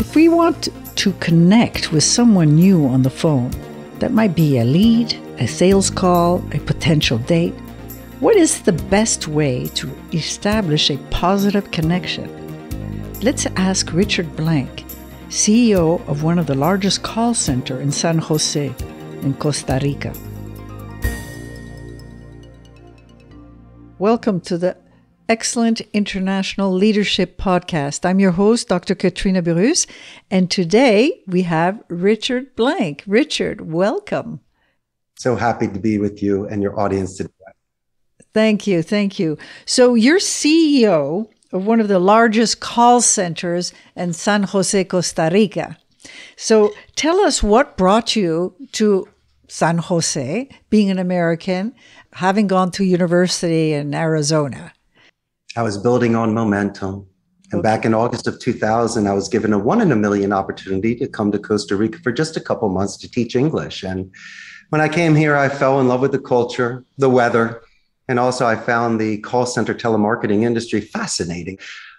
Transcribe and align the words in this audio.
If 0.00 0.14
we 0.14 0.28
want 0.28 0.68
to 0.96 1.12
connect 1.14 1.92
with 1.92 2.02
someone 2.02 2.56
new 2.56 2.86
on 2.86 3.02
the 3.02 3.10
phone, 3.10 3.52
that 4.00 4.12
might 4.12 4.34
be 4.34 4.58
a 4.58 4.64
lead, 4.64 5.14
a 5.38 5.46
sales 5.46 5.90
call, 5.90 6.42
a 6.52 6.58
potential 6.58 7.18
date. 7.18 7.54
What 8.18 8.36
is 8.36 8.62
the 8.62 8.72
best 8.72 9.28
way 9.28 9.66
to 9.74 9.88
establish 10.12 10.90
a 10.90 10.98
positive 11.10 11.70
connection? 11.70 12.28
Let's 13.20 13.46
ask 13.56 13.92
Richard 13.92 14.34
Blank, 14.36 14.84
CEO 15.28 16.06
of 16.08 16.22
one 16.22 16.38
of 16.38 16.46
the 16.46 16.54
largest 16.54 17.02
call 17.02 17.34
center 17.34 17.80
in 17.80 17.92
San 17.92 18.18
Jose 18.18 18.74
in 19.22 19.34
Costa 19.34 19.78
Rica. 19.82 20.12
Welcome 23.98 24.40
to 24.40 24.58
the 24.58 24.76
Excellent 25.30 25.80
International 25.92 26.72
Leadership 26.72 27.38
Podcast. 27.38 28.04
I'm 28.04 28.18
your 28.18 28.32
host, 28.32 28.66
Dr. 28.66 28.96
Katrina 28.96 29.40
Burrus, 29.40 29.86
and 30.28 30.50
today 30.50 31.22
we 31.28 31.42
have 31.42 31.80
Richard 31.86 32.56
Blank. 32.56 33.04
Richard, 33.06 33.60
welcome. 33.60 34.40
So 35.14 35.36
happy 35.36 35.68
to 35.68 35.78
be 35.78 35.98
with 35.98 36.20
you 36.20 36.48
and 36.48 36.60
your 36.64 36.76
audience 36.80 37.16
today. 37.16 37.30
Thank 38.34 38.66
you. 38.66 38.82
Thank 38.82 39.20
you. 39.20 39.38
So, 39.66 39.94
you're 39.94 40.18
CEO 40.18 41.28
of 41.52 41.64
one 41.64 41.78
of 41.78 41.86
the 41.86 42.00
largest 42.00 42.58
call 42.58 43.00
centers 43.00 43.72
in 43.94 44.12
San 44.12 44.42
Jose, 44.42 44.82
Costa 44.82 45.30
Rica. 45.32 45.78
So, 46.34 46.72
tell 46.96 47.20
us 47.20 47.40
what 47.40 47.76
brought 47.76 48.16
you 48.16 48.56
to 48.72 49.06
San 49.46 49.78
Jose, 49.78 50.48
being 50.70 50.90
an 50.90 50.98
American, 50.98 51.72
having 52.14 52.48
gone 52.48 52.72
to 52.72 52.82
university 52.82 53.74
in 53.74 53.94
Arizona. 53.94 54.72
I 55.56 55.62
was 55.62 55.76
building 55.76 56.14
on 56.14 56.32
momentum. 56.32 57.06
And 57.52 57.62
back 57.62 57.84
in 57.84 57.94
August 57.94 58.28
of 58.28 58.38
2000, 58.38 59.08
I 59.08 59.12
was 59.12 59.28
given 59.28 59.52
a 59.52 59.58
one 59.58 59.80
in 59.80 59.90
a 59.90 59.96
million 59.96 60.32
opportunity 60.32 60.94
to 60.96 61.08
come 61.08 61.32
to 61.32 61.38
Costa 61.38 61.74
Rica 61.74 61.98
for 61.98 62.12
just 62.12 62.36
a 62.36 62.40
couple 62.40 62.68
months 62.68 62.96
to 62.98 63.10
teach 63.10 63.34
English. 63.34 63.82
And 63.82 64.12
when 64.68 64.80
I 64.80 64.88
came 64.88 65.16
here, 65.16 65.34
I 65.34 65.48
fell 65.48 65.80
in 65.80 65.88
love 65.88 66.00
with 66.00 66.12
the 66.12 66.20
culture, 66.20 66.84
the 66.98 67.10
weather, 67.10 67.62
and 68.08 68.20
also 68.20 68.46
I 68.46 68.54
found 68.54 69.00
the 69.00 69.18
call 69.18 69.46
center 69.46 69.74
telemarketing 69.74 70.42
industry 70.42 70.80
fascinating. 70.80 71.58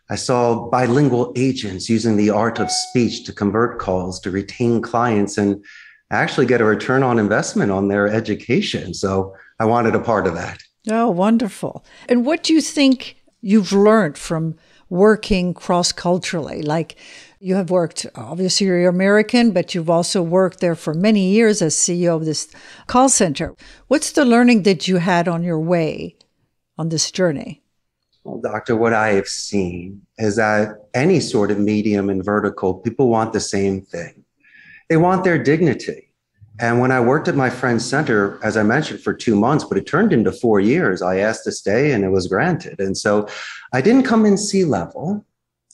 I 0.09 0.15
saw 0.15 0.69
bilingual 0.69 1.33
agents 1.35 1.89
using 1.89 2.15
the 2.15 2.29
art 2.29 2.59
of 2.59 2.71
speech 2.71 3.25
to 3.25 3.33
convert 3.33 3.79
calls, 3.79 4.19
to 4.21 4.31
retain 4.31 4.81
clients, 4.81 5.37
and 5.37 5.63
actually 6.11 6.45
get 6.45 6.61
a 6.61 6.65
return 6.65 7.03
on 7.03 7.19
investment 7.19 7.71
on 7.71 7.89
their 7.89 8.07
education. 8.07 8.93
So 8.93 9.35
I 9.59 9.65
wanted 9.65 9.95
a 9.95 9.99
part 9.99 10.27
of 10.27 10.35
that. 10.35 10.61
Oh, 10.89 11.09
wonderful. 11.09 11.85
And 12.09 12.25
what 12.25 12.43
do 12.43 12.53
you 12.53 12.61
think 12.61 13.20
you've 13.41 13.73
learned 13.73 14.17
from 14.17 14.55
working 14.89 15.53
cross 15.53 15.91
culturally? 15.91 16.61
Like 16.61 16.95
you 17.39 17.55
have 17.55 17.69
worked, 17.69 18.05
obviously, 18.15 18.67
you're 18.67 18.87
American, 18.87 19.51
but 19.51 19.73
you've 19.73 19.89
also 19.89 20.21
worked 20.21 20.59
there 20.59 20.75
for 20.75 20.93
many 20.93 21.29
years 21.31 21.61
as 21.61 21.75
CEO 21.75 22.15
of 22.15 22.25
this 22.25 22.47
call 22.87 23.09
center. 23.09 23.55
What's 23.87 24.11
the 24.11 24.25
learning 24.25 24.63
that 24.63 24.87
you 24.87 24.97
had 24.97 25.27
on 25.27 25.43
your 25.43 25.59
way 25.59 26.15
on 26.77 26.89
this 26.89 27.11
journey? 27.11 27.61
Well, 28.23 28.39
doctor, 28.39 28.75
what 28.75 28.93
I 28.93 29.13
have 29.13 29.27
seen 29.27 30.03
is 30.19 30.35
that 30.35 30.75
any 30.93 31.19
sort 31.19 31.49
of 31.49 31.57
medium 31.57 32.09
and 32.09 32.23
vertical, 32.23 32.75
people 32.75 33.09
want 33.09 33.33
the 33.33 33.39
same 33.39 33.81
thing. 33.81 34.23
They 34.89 34.97
want 34.97 35.23
their 35.23 35.41
dignity. 35.41 36.10
And 36.61 36.79
when 36.79 36.91
I 36.91 36.99
worked 36.99 37.27
at 37.27 37.35
my 37.35 37.49
friend's 37.49 37.83
center, 37.83 38.39
as 38.43 38.55
I 38.55 38.61
mentioned, 38.61 39.01
for 39.01 39.15
two 39.15 39.35
months, 39.35 39.63
but 39.63 39.79
it 39.79 39.87
turned 39.87 40.13
into 40.13 40.31
four 40.31 40.59
years, 40.59 41.01
I 41.01 41.17
asked 41.17 41.43
to 41.45 41.51
stay 41.51 41.91
and 41.91 42.05
it 42.05 42.09
was 42.09 42.27
granted. 42.27 42.79
And 42.79 42.95
so 42.95 43.27
I 43.73 43.81
didn't 43.81 44.03
come 44.03 44.27
in 44.27 44.37
C 44.37 44.63
level. 44.63 45.25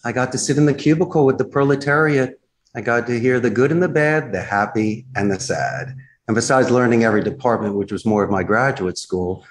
I 0.06 0.14
got 0.14 0.32
to 0.32 0.38
sit 0.38 0.58
in 0.58 0.66
the 0.66 0.74
cubicle 0.74 1.26
with 1.26 1.40
the 1.40 1.46
proletariat. 1.46 2.40
I 2.74 2.80
got 2.80 3.06
to 3.08 3.20
hear 3.20 3.42
the 3.42 3.50
good 3.50 3.70
and 3.70 3.84
the 3.84 3.90
bad, 3.90 4.32
the 4.32 4.42
happy 4.42 5.06
and 5.14 5.30
the 5.30 5.42
sad. 5.42 5.94
And 6.26 6.36
besides 6.36 6.72
learning 6.72 7.04
every 7.04 7.22
department, 7.22 7.76
which 7.76 7.92
was 7.92 8.06
more 8.06 8.24
of 8.24 8.32
my 8.32 8.44
graduate 8.44 8.98
school, 8.98 9.46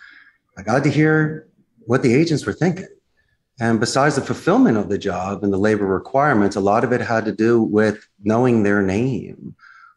I 0.57 0.63
got 0.63 0.85
to 0.85 0.91
hear 0.91 1.49
what 1.81 2.03
the 2.03 2.15
agents 2.15 2.47
were 2.47 2.55
thinking. 2.55 2.89
And 3.61 3.79
besides 3.79 4.15
the 4.15 4.23
fulfillment 4.23 4.79
of 4.79 4.89
the 4.89 4.99
job 4.99 5.45
and 5.45 5.53
the 5.53 5.59
labor 5.59 5.87
requirements, 5.87 6.57
a 6.57 6.61
lot 6.61 6.83
of 6.83 6.93
it 6.93 7.03
had 7.03 7.27
to 7.27 7.33
do 7.33 7.61
with 7.61 8.09
knowing 8.23 8.63
their 8.63 8.81
name 8.81 9.55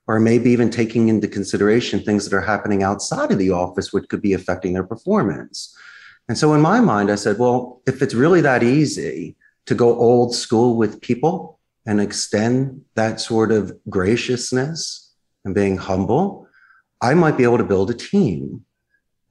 or 0.10 0.20
maybe 0.20 0.50
even 0.50 0.72
taking 0.72 1.08
into 1.08 1.28
consideration 1.28 2.00
things 2.00 2.28
that 2.28 2.36
are 2.36 2.42
happening 2.42 2.82
outside 2.82 3.32
of 3.32 3.38
the 3.38 3.52
office, 3.52 3.94
which 3.94 4.10
could 4.10 4.24
be 4.24 4.34
affecting 4.34 4.74
their 4.74 4.84
performance. 4.84 5.78
And 6.28 6.36
so 6.36 6.56
in 6.56 6.62
my 6.62 6.80
mind, 6.80 7.12
I 7.12 7.16
said, 7.16 7.38
well, 7.38 7.84
if 7.86 8.02
it's 8.02 8.16
really 8.16 8.42
that 8.42 8.64
easy 8.64 9.36
to 9.68 9.76
go 9.76 9.96
old 9.96 10.34
school 10.34 10.78
with 10.78 11.00
people 11.00 11.60
and 11.86 12.02
extend 12.02 12.82
that 12.96 13.22
sort 13.22 13.52
of 13.52 13.72
graciousness 13.88 15.14
and 15.46 15.54
being 15.54 15.78
humble, 15.78 16.48
I 17.02 17.14
might 17.14 17.38
be 17.38 17.44
able 17.44 17.60
to 17.60 17.64
build 17.64 17.92
a 17.92 17.94
team. 17.94 18.66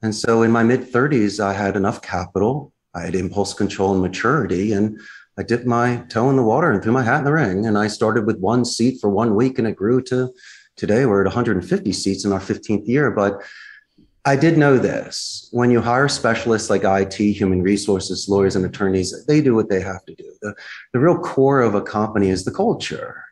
And 0.01 0.15
so 0.15 0.43
in 0.43 0.51
my 0.51 0.63
mid 0.63 0.93
30s, 0.93 1.43
I 1.43 1.51
had 1.51 1.75
enough 1.75 2.01
capital, 2.01 2.71
I 2.95 3.01
had 3.01 3.15
impulse 3.15 3.53
control 3.53 3.91
and 3.91 4.01
maturity, 4.01 4.71
and 4.71 4.97
I 5.37 5.43
dipped 5.43 5.65
my 5.65 6.05
toe 6.07 6.29
in 6.29 6.37
the 6.37 6.43
water 6.43 6.71
and 6.71 6.81
threw 6.81 6.93
my 6.93 7.03
hat 7.03 7.19
in 7.19 7.25
the 7.25 7.33
ring. 7.33 7.65
And 7.65 7.77
I 7.77 7.87
started 7.87 8.25
with 8.25 8.39
one 8.39 8.63
seat 8.63 8.99
for 9.01 9.09
one 9.09 9.35
week 9.35 9.59
and 9.59 9.67
it 9.67 9.75
grew 9.75 10.01
to 10.03 10.29
Today 10.79 11.05
we're 11.05 11.19
at 11.19 11.25
150 11.25 11.91
seats 11.91 12.23
in 12.23 12.31
our 12.31 12.39
15th 12.39 12.87
year, 12.87 13.11
but 13.11 13.41
I 14.23 14.37
did 14.37 14.57
know 14.57 14.77
this. 14.77 15.49
When 15.51 15.71
you 15.71 15.81
hire 15.81 16.07
specialists 16.07 16.69
like 16.69 16.85
IT, 16.85 17.15
human 17.15 17.61
resources, 17.61 18.29
lawyers, 18.29 18.55
and 18.55 18.63
attorneys, 18.63 19.25
they 19.25 19.41
do 19.41 19.53
what 19.53 19.67
they 19.67 19.81
have 19.81 20.05
to 20.05 20.15
do. 20.15 20.31
The, 20.41 20.55
the 20.93 20.99
real 20.99 21.17
core 21.17 21.59
of 21.59 21.75
a 21.75 21.81
company 21.81 22.29
is 22.29 22.45
the 22.45 22.53
culture. 22.53 23.25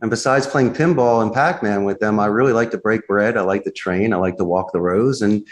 And 0.00 0.08
besides 0.08 0.46
playing 0.46 0.72
pinball 0.72 1.22
and 1.22 1.30
Pac-Man 1.30 1.84
with 1.84 1.98
them, 1.98 2.18
I 2.18 2.24
really 2.24 2.54
like 2.54 2.70
to 2.70 2.78
break 2.78 3.06
bread. 3.06 3.36
I 3.36 3.42
like 3.42 3.64
to 3.64 3.70
train. 3.70 4.14
I 4.14 4.16
like 4.16 4.38
to 4.38 4.44
walk 4.44 4.72
the 4.72 4.80
rows 4.80 5.20
and 5.20 5.46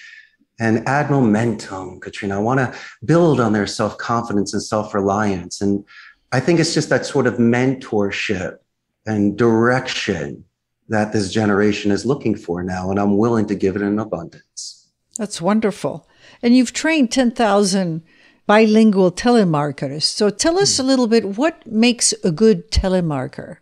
and 0.58 0.88
add 0.88 1.10
momentum, 1.10 2.00
Katrina. 2.00 2.36
I 2.36 2.38
want 2.40 2.60
to 2.60 2.74
build 3.04 3.40
on 3.40 3.52
their 3.52 3.66
self-confidence 3.66 4.54
and 4.54 4.62
self-reliance. 4.62 5.60
And 5.60 5.84
I 6.30 6.40
think 6.40 6.60
it's 6.60 6.72
just 6.72 6.88
that 6.88 7.04
sort 7.04 7.26
of 7.26 7.34
mentorship 7.34 8.56
and 9.04 9.36
direction 9.36 10.44
that 10.88 11.12
this 11.12 11.32
generation 11.32 11.90
is 11.90 12.04
looking 12.04 12.34
for 12.34 12.62
now, 12.62 12.90
and 12.90 12.98
I'm 12.98 13.16
willing 13.16 13.46
to 13.46 13.54
give 13.54 13.76
it 13.76 13.82
in 13.82 13.98
abundance. 13.98 14.88
That's 15.18 15.40
wonderful. 15.40 16.08
And 16.42 16.56
you've 16.56 16.72
trained 16.72 17.12
10,000 17.12 18.02
bilingual 18.46 19.12
telemarketers. 19.12 20.02
So 20.02 20.30
tell 20.30 20.58
us 20.58 20.78
a 20.78 20.82
little 20.82 21.06
bit 21.06 21.36
what 21.36 21.66
makes 21.66 22.12
a 22.24 22.30
good 22.30 22.70
telemarketer? 22.70 23.58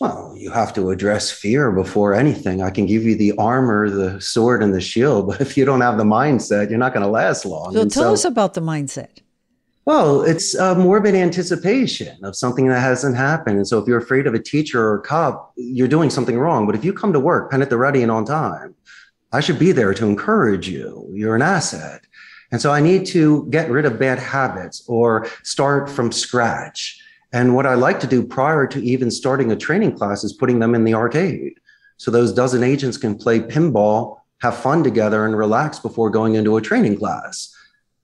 Well, 0.00 0.34
you 0.36 0.50
have 0.50 0.72
to 0.74 0.90
address 0.90 1.30
fear 1.30 1.70
before 1.70 2.14
anything. 2.14 2.62
I 2.62 2.70
can 2.70 2.86
give 2.86 3.04
you 3.04 3.16
the 3.16 3.32
armor, 3.36 3.90
the 3.90 4.18
sword, 4.18 4.62
and 4.62 4.72
the 4.72 4.80
shield, 4.80 5.26
but 5.28 5.40
if 5.40 5.56
you 5.56 5.64
don't 5.64 5.82
have 5.82 5.98
the 5.98 6.04
mindset, 6.04 6.70
you're 6.70 6.78
not 6.78 6.94
going 6.94 7.04
to 7.04 7.10
last 7.10 7.44
long. 7.44 7.72
So 7.72 7.82
and 7.82 7.90
tell 7.90 8.04
so, 8.04 8.12
us 8.14 8.24
about 8.24 8.54
the 8.54 8.62
mindset. 8.62 9.18
Well, 9.86 10.22
it's 10.22 10.54
a 10.54 10.74
morbid 10.74 11.14
anticipation 11.14 12.22
of 12.24 12.36
something 12.36 12.68
that 12.68 12.80
hasn't 12.80 13.16
happened. 13.16 13.56
And 13.56 13.66
so 13.66 13.78
if 13.78 13.88
you're 13.88 13.98
afraid 13.98 14.26
of 14.26 14.34
a 14.34 14.38
teacher 14.38 14.80
or 14.82 14.98
a 14.98 15.02
cop, 15.02 15.52
you're 15.56 15.88
doing 15.88 16.10
something 16.10 16.38
wrong. 16.38 16.66
But 16.66 16.74
if 16.74 16.84
you 16.84 16.92
come 16.92 17.12
to 17.12 17.20
work, 17.20 17.50
pen 17.50 17.62
at 17.62 17.70
the 17.70 17.78
ready 17.78 18.02
and 18.02 18.12
on 18.12 18.24
time, 18.26 18.74
I 19.32 19.40
should 19.40 19.58
be 19.58 19.72
there 19.72 19.94
to 19.94 20.06
encourage 20.06 20.68
you. 20.68 21.08
You're 21.14 21.34
an 21.34 21.42
asset. 21.42 22.02
And 22.52 22.60
so 22.60 22.72
I 22.72 22.80
need 22.80 23.06
to 23.06 23.46
get 23.50 23.70
rid 23.70 23.84
of 23.84 23.98
bad 23.98 24.18
habits 24.18 24.84
or 24.86 25.26
start 25.44 25.88
from 25.88 26.12
scratch. 26.12 27.00
And 27.32 27.54
what 27.54 27.66
I 27.66 27.74
like 27.74 28.00
to 28.00 28.06
do 28.06 28.24
prior 28.24 28.66
to 28.66 28.82
even 28.82 29.10
starting 29.10 29.52
a 29.52 29.56
training 29.56 29.96
class 29.96 30.24
is 30.24 30.32
putting 30.32 30.58
them 30.58 30.74
in 30.74 30.84
the 30.84 30.94
arcade. 30.94 31.54
So 31.96 32.10
those 32.10 32.32
dozen 32.32 32.62
agents 32.64 32.96
can 32.96 33.16
play 33.16 33.40
pinball, 33.40 34.18
have 34.42 34.56
fun 34.56 34.82
together, 34.82 35.24
and 35.24 35.36
relax 35.36 35.78
before 35.78 36.10
going 36.10 36.34
into 36.34 36.56
a 36.56 36.62
training 36.62 36.98
class. 36.98 37.56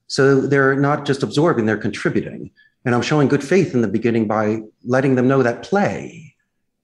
So 0.07 0.41
they're 0.41 0.75
not 0.75 1.05
just 1.05 1.23
absorbing, 1.23 1.65
they're 1.65 1.77
contributing. 1.77 2.51
And 2.85 2.95
I'm 2.95 3.01
showing 3.01 3.27
good 3.27 3.43
faith 3.43 3.73
in 3.73 3.81
the 3.81 3.87
beginning 3.87 4.27
by 4.27 4.61
letting 4.85 5.15
them 5.15 5.27
know 5.27 5.43
that 5.43 5.63
play 5.63 6.35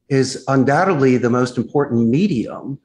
is 0.09 0.43
undoubtedly 0.47 1.17
the 1.17 1.29
most 1.29 1.57
important 1.57 2.09
medium 2.09 2.79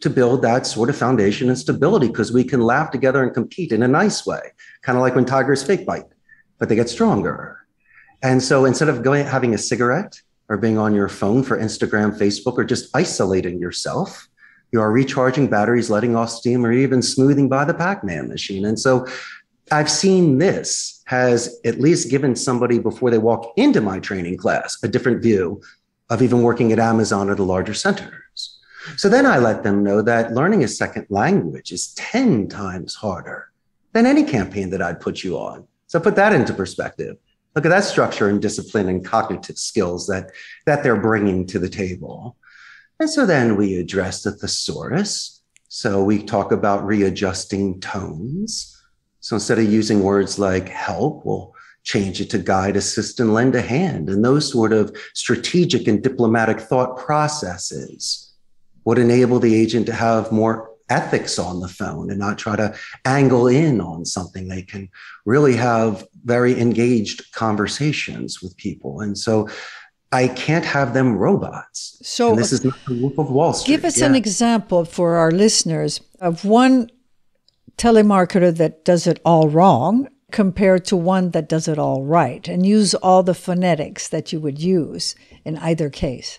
to 0.00 0.08
build 0.08 0.42
that 0.42 0.66
sort 0.66 0.88
of 0.88 0.96
foundation 0.96 1.48
and 1.48 1.58
stability 1.58 2.06
because 2.06 2.32
we 2.32 2.44
can 2.44 2.60
laugh 2.60 2.90
together 2.90 3.22
and 3.22 3.34
compete 3.34 3.72
in 3.72 3.82
a 3.82 3.88
nice 3.88 4.24
way, 4.24 4.40
kind 4.82 4.96
of 4.96 5.02
like 5.02 5.14
when 5.14 5.26
tigers 5.26 5.62
fake 5.62 5.84
bite, 5.84 6.06
but 6.58 6.68
they 6.68 6.74
get 6.74 6.88
stronger. 6.88 7.58
And 8.22 8.42
so 8.42 8.64
instead 8.64 8.88
of 8.88 9.02
going 9.02 9.26
having 9.26 9.54
a 9.54 9.58
cigarette 9.58 10.20
or 10.48 10.56
being 10.56 10.78
on 10.78 10.94
your 10.94 11.08
phone 11.08 11.42
for 11.42 11.58
Instagram, 11.58 12.16
Facebook, 12.18 12.56
or 12.56 12.64
just 12.64 12.94
isolating 12.94 13.58
yourself, 13.58 14.28
you 14.72 14.80
are 14.80 14.90
recharging 14.90 15.48
batteries, 15.48 15.90
letting 15.90 16.16
off 16.16 16.30
steam, 16.30 16.64
or 16.64 16.72
even 16.72 17.02
smoothing 17.02 17.48
by 17.48 17.64
the 17.64 17.74
Pac-Man 17.74 18.28
machine. 18.28 18.64
And 18.64 18.78
so 18.78 19.06
I've 19.70 19.90
seen 19.90 20.38
this 20.38 21.02
has 21.06 21.60
at 21.64 21.80
least 21.80 22.10
given 22.10 22.34
somebody 22.34 22.78
before 22.78 23.10
they 23.10 23.18
walk 23.18 23.52
into 23.56 23.80
my 23.80 24.00
training 24.00 24.36
class 24.36 24.78
a 24.82 24.88
different 24.88 25.22
view 25.22 25.60
of 26.08 26.22
even 26.22 26.42
working 26.42 26.72
at 26.72 26.78
Amazon 26.78 27.30
or 27.30 27.34
the 27.34 27.44
larger 27.44 27.74
centers. 27.74 28.58
So 28.96 29.08
then 29.08 29.26
I 29.26 29.38
let 29.38 29.62
them 29.62 29.84
know 29.84 30.02
that 30.02 30.32
learning 30.32 30.64
a 30.64 30.68
second 30.68 31.06
language 31.08 31.70
is 31.70 31.94
10 31.94 32.48
times 32.48 32.94
harder 32.94 33.50
than 33.92 34.06
any 34.06 34.24
campaign 34.24 34.70
that 34.70 34.82
I'd 34.82 35.00
put 35.00 35.22
you 35.22 35.36
on. 35.36 35.66
So 35.86 36.00
put 36.00 36.16
that 36.16 36.32
into 36.32 36.54
perspective. 36.54 37.16
Look 37.54 37.66
at 37.66 37.70
that 37.70 37.84
structure 37.84 38.28
and 38.28 38.40
discipline 38.40 38.88
and 38.88 39.04
cognitive 39.04 39.58
skills 39.58 40.06
that, 40.06 40.30
that 40.66 40.82
they're 40.82 41.00
bringing 41.00 41.46
to 41.48 41.58
the 41.58 41.68
table. 41.68 42.36
And 42.98 43.10
so 43.10 43.26
then 43.26 43.56
we 43.56 43.76
address 43.76 44.22
the 44.22 44.32
thesaurus. 44.32 45.42
So 45.68 46.02
we 46.02 46.22
talk 46.22 46.52
about 46.52 46.86
readjusting 46.86 47.80
tones. 47.80 48.79
So 49.20 49.36
instead 49.36 49.58
of 49.58 49.70
using 49.70 50.02
words 50.02 50.38
like 50.38 50.68
help, 50.68 51.24
we'll 51.24 51.54
change 51.82 52.20
it 52.20 52.30
to 52.30 52.38
guide, 52.38 52.76
assist, 52.76 53.20
and 53.20 53.32
lend 53.32 53.54
a 53.54 53.62
hand. 53.62 54.08
And 54.08 54.24
those 54.24 54.50
sort 54.50 54.72
of 54.72 54.94
strategic 55.14 55.86
and 55.88 56.02
diplomatic 56.02 56.60
thought 56.60 56.98
processes 56.98 58.32
would 58.84 58.98
enable 58.98 59.38
the 59.38 59.54
agent 59.54 59.86
to 59.86 59.92
have 59.92 60.32
more 60.32 60.70
ethics 60.88 61.38
on 61.38 61.60
the 61.60 61.68
phone 61.68 62.10
and 62.10 62.18
not 62.18 62.36
try 62.36 62.56
to 62.56 62.74
angle 63.04 63.46
in 63.46 63.80
on 63.80 64.04
something. 64.04 64.48
They 64.48 64.62
can 64.62 64.88
really 65.24 65.56
have 65.56 66.06
very 66.24 66.60
engaged 66.60 67.32
conversations 67.32 68.42
with 68.42 68.56
people. 68.56 69.00
And 69.00 69.16
so 69.16 69.48
I 70.12 70.26
can't 70.28 70.64
have 70.64 70.92
them 70.92 71.16
robots. 71.16 71.98
So 72.02 72.30
and 72.30 72.38
this 72.38 72.52
is 72.52 72.64
not 72.64 72.76
the 72.86 73.00
Wolf 73.00 73.18
of 73.18 73.30
Wall 73.30 73.52
Street. 73.52 73.76
Give 73.76 73.84
us 73.84 73.98
yeah. 73.98 74.06
an 74.06 74.16
example 74.16 74.84
for 74.84 75.14
our 75.16 75.30
listeners 75.30 76.00
of 76.20 76.44
one 76.44 76.90
telemarketer 77.76 78.56
that 78.56 78.84
does 78.84 79.06
it 79.06 79.20
all 79.24 79.48
wrong 79.48 80.08
compared 80.30 80.84
to 80.86 80.96
one 80.96 81.30
that 81.30 81.48
does 81.48 81.68
it 81.68 81.78
all 81.78 82.04
right 82.04 82.48
and 82.48 82.64
use 82.64 82.94
all 82.94 83.22
the 83.22 83.34
phonetics 83.34 84.08
that 84.08 84.32
you 84.32 84.40
would 84.40 84.60
use 84.60 85.14
in 85.44 85.56
either 85.58 85.90
case. 85.90 86.38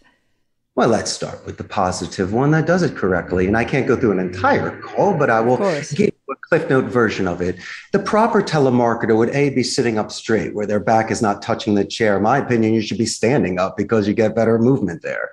Well, 0.75 0.87
let's 0.87 1.11
start 1.11 1.45
with 1.45 1.57
the 1.57 1.65
positive 1.65 2.31
one 2.31 2.51
that 2.51 2.65
does 2.65 2.81
it 2.81 2.95
correctly. 2.95 3.45
And 3.45 3.57
I 3.57 3.65
can't 3.65 3.87
go 3.87 3.97
through 3.97 4.13
an 4.13 4.19
entire 4.19 4.79
call, 4.79 5.13
but 5.17 5.29
I 5.29 5.41
will 5.41 5.57
give 5.57 5.99
you 5.99 6.11
a 6.31 6.35
Cliff 6.47 6.69
Note 6.69 6.85
version 6.85 7.27
of 7.27 7.41
it. 7.41 7.57
The 7.91 7.99
proper 7.99 8.41
telemarketer 8.41 9.17
would 9.17 9.31
A, 9.31 9.49
be 9.49 9.63
sitting 9.63 9.97
up 9.99 10.11
straight 10.11 10.55
where 10.55 10.65
their 10.65 10.79
back 10.79 11.11
is 11.11 11.21
not 11.21 11.41
touching 11.41 11.75
the 11.75 11.83
chair. 11.83 12.15
In 12.17 12.23
my 12.23 12.37
opinion, 12.37 12.73
you 12.73 12.81
should 12.81 12.97
be 12.97 13.05
standing 13.05 13.59
up 13.59 13.75
because 13.75 14.07
you 14.07 14.13
get 14.13 14.33
better 14.33 14.57
movement 14.57 15.01
there. 15.01 15.31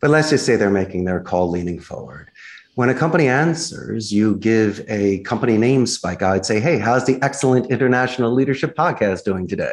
But 0.00 0.10
let's 0.10 0.28
just 0.28 0.44
say 0.44 0.56
they're 0.56 0.68
making 0.68 1.06
their 1.06 1.20
call 1.20 1.48
leaning 1.48 1.80
forward. 1.80 2.30
When 2.76 2.88
a 2.88 2.94
company 2.94 3.28
answers, 3.28 4.12
you 4.12 4.34
give 4.34 4.84
a 4.88 5.20
company 5.20 5.56
name 5.56 5.86
spike. 5.86 6.22
I'd 6.22 6.44
say, 6.44 6.58
hey, 6.58 6.78
how's 6.78 7.06
the 7.06 7.22
Excellent 7.22 7.70
International 7.70 8.32
Leadership 8.32 8.74
Podcast 8.76 9.22
doing 9.22 9.46
today? 9.46 9.70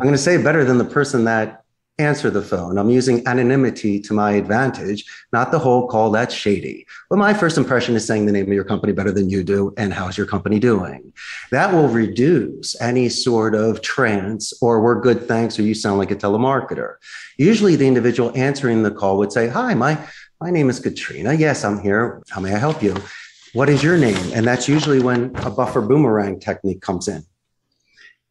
I'm 0.00 0.04
going 0.04 0.16
to 0.16 0.18
say 0.18 0.42
better 0.42 0.64
than 0.64 0.78
the 0.78 0.84
person 0.84 1.22
that 1.26 1.64
answered 1.98 2.32
the 2.32 2.42
phone. 2.42 2.76
I'm 2.76 2.90
using 2.90 3.24
anonymity 3.28 4.00
to 4.00 4.12
my 4.12 4.32
advantage, 4.32 5.04
not 5.32 5.52
the 5.52 5.60
whole 5.60 5.86
call 5.86 6.10
that's 6.10 6.34
shady. 6.34 6.86
But 7.08 7.20
my 7.20 7.32
first 7.32 7.56
impression 7.56 7.94
is 7.94 8.04
saying 8.04 8.26
the 8.26 8.32
name 8.32 8.46
of 8.46 8.52
your 8.52 8.64
company 8.64 8.92
better 8.92 9.12
than 9.12 9.30
you 9.30 9.44
do 9.44 9.72
and 9.76 9.94
how's 9.94 10.18
your 10.18 10.26
company 10.26 10.58
doing. 10.58 11.12
That 11.52 11.72
will 11.72 11.86
reduce 11.86 12.80
any 12.80 13.08
sort 13.08 13.54
of 13.54 13.80
trance 13.80 14.52
or 14.60 14.80
we're 14.80 15.00
good, 15.00 15.28
thanks, 15.28 15.56
or 15.56 15.62
you 15.62 15.72
sound 15.72 15.98
like 15.98 16.10
a 16.10 16.16
telemarketer. 16.16 16.96
Usually 17.38 17.76
the 17.76 17.86
individual 17.86 18.32
answering 18.34 18.82
the 18.82 18.90
call 18.90 19.18
would 19.18 19.30
say, 19.30 19.46
Hi, 19.46 19.74
my, 19.74 20.04
my 20.40 20.50
name 20.50 20.68
is 20.68 20.80
Katrina. 20.80 21.32
Yes, 21.32 21.64
I'm 21.64 21.80
here. 21.80 22.22
How 22.30 22.40
may 22.40 22.54
I 22.54 22.58
help 22.58 22.82
you? 22.82 22.94
What 23.52 23.68
is 23.68 23.82
your 23.82 23.96
name? 23.96 24.32
And 24.34 24.46
that's 24.46 24.68
usually 24.68 25.00
when 25.00 25.34
a 25.36 25.50
buffer 25.50 25.80
boomerang 25.80 26.40
technique 26.40 26.80
comes 26.82 27.08
in. 27.08 27.22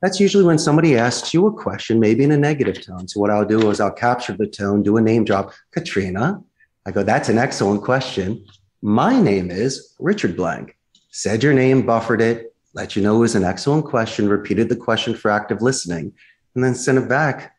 That's 0.01 0.19
usually 0.19 0.43
when 0.43 0.59
somebody 0.59 0.97
asks 0.97 1.33
you 1.33 1.47
a 1.47 1.53
question, 1.53 1.99
maybe 1.99 2.25
in 2.25 2.31
a 2.31 2.37
negative 2.37 2.85
tone. 2.85 3.07
So 3.07 3.21
what 3.21 3.29
I'll 3.29 3.45
do 3.45 3.69
is 3.71 3.79
I'll 3.79 3.91
capture 3.91 4.33
the 4.33 4.47
tone, 4.47 4.83
do 4.83 4.97
a 4.97 5.01
name 5.01 5.23
drop, 5.23 5.53
Katrina. 5.71 6.43
I 6.85 6.91
go, 6.91 7.03
that's 7.03 7.29
an 7.29 7.37
excellent 7.37 7.83
question. 7.83 8.45
My 8.81 9.17
name 9.19 9.49
is 9.49 9.95
Richard 9.99 10.35
Blank. 10.35 10.75
Said 11.11 11.41
your 11.41 11.53
name, 11.53 11.85
buffered 11.85 12.21
it, 12.21 12.53
let 12.73 12.97
you 12.97 13.01
know 13.01 13.15
it 13.15 13.19
was 13.19 13.35
an 13.35 13.45
excellent 13.45 13.85
question, 13.85 14.27
repeated 14.27 14.67
the 14.67 14.75
question 14.75 15.15
for 15.15 15.31
active 15.31 15.61
listening, 15.61 16.11
and 16.53 16.63
then 16.63 16.75
sent 16.75 16.97
it 16.97 17.07
back 17.07 17.55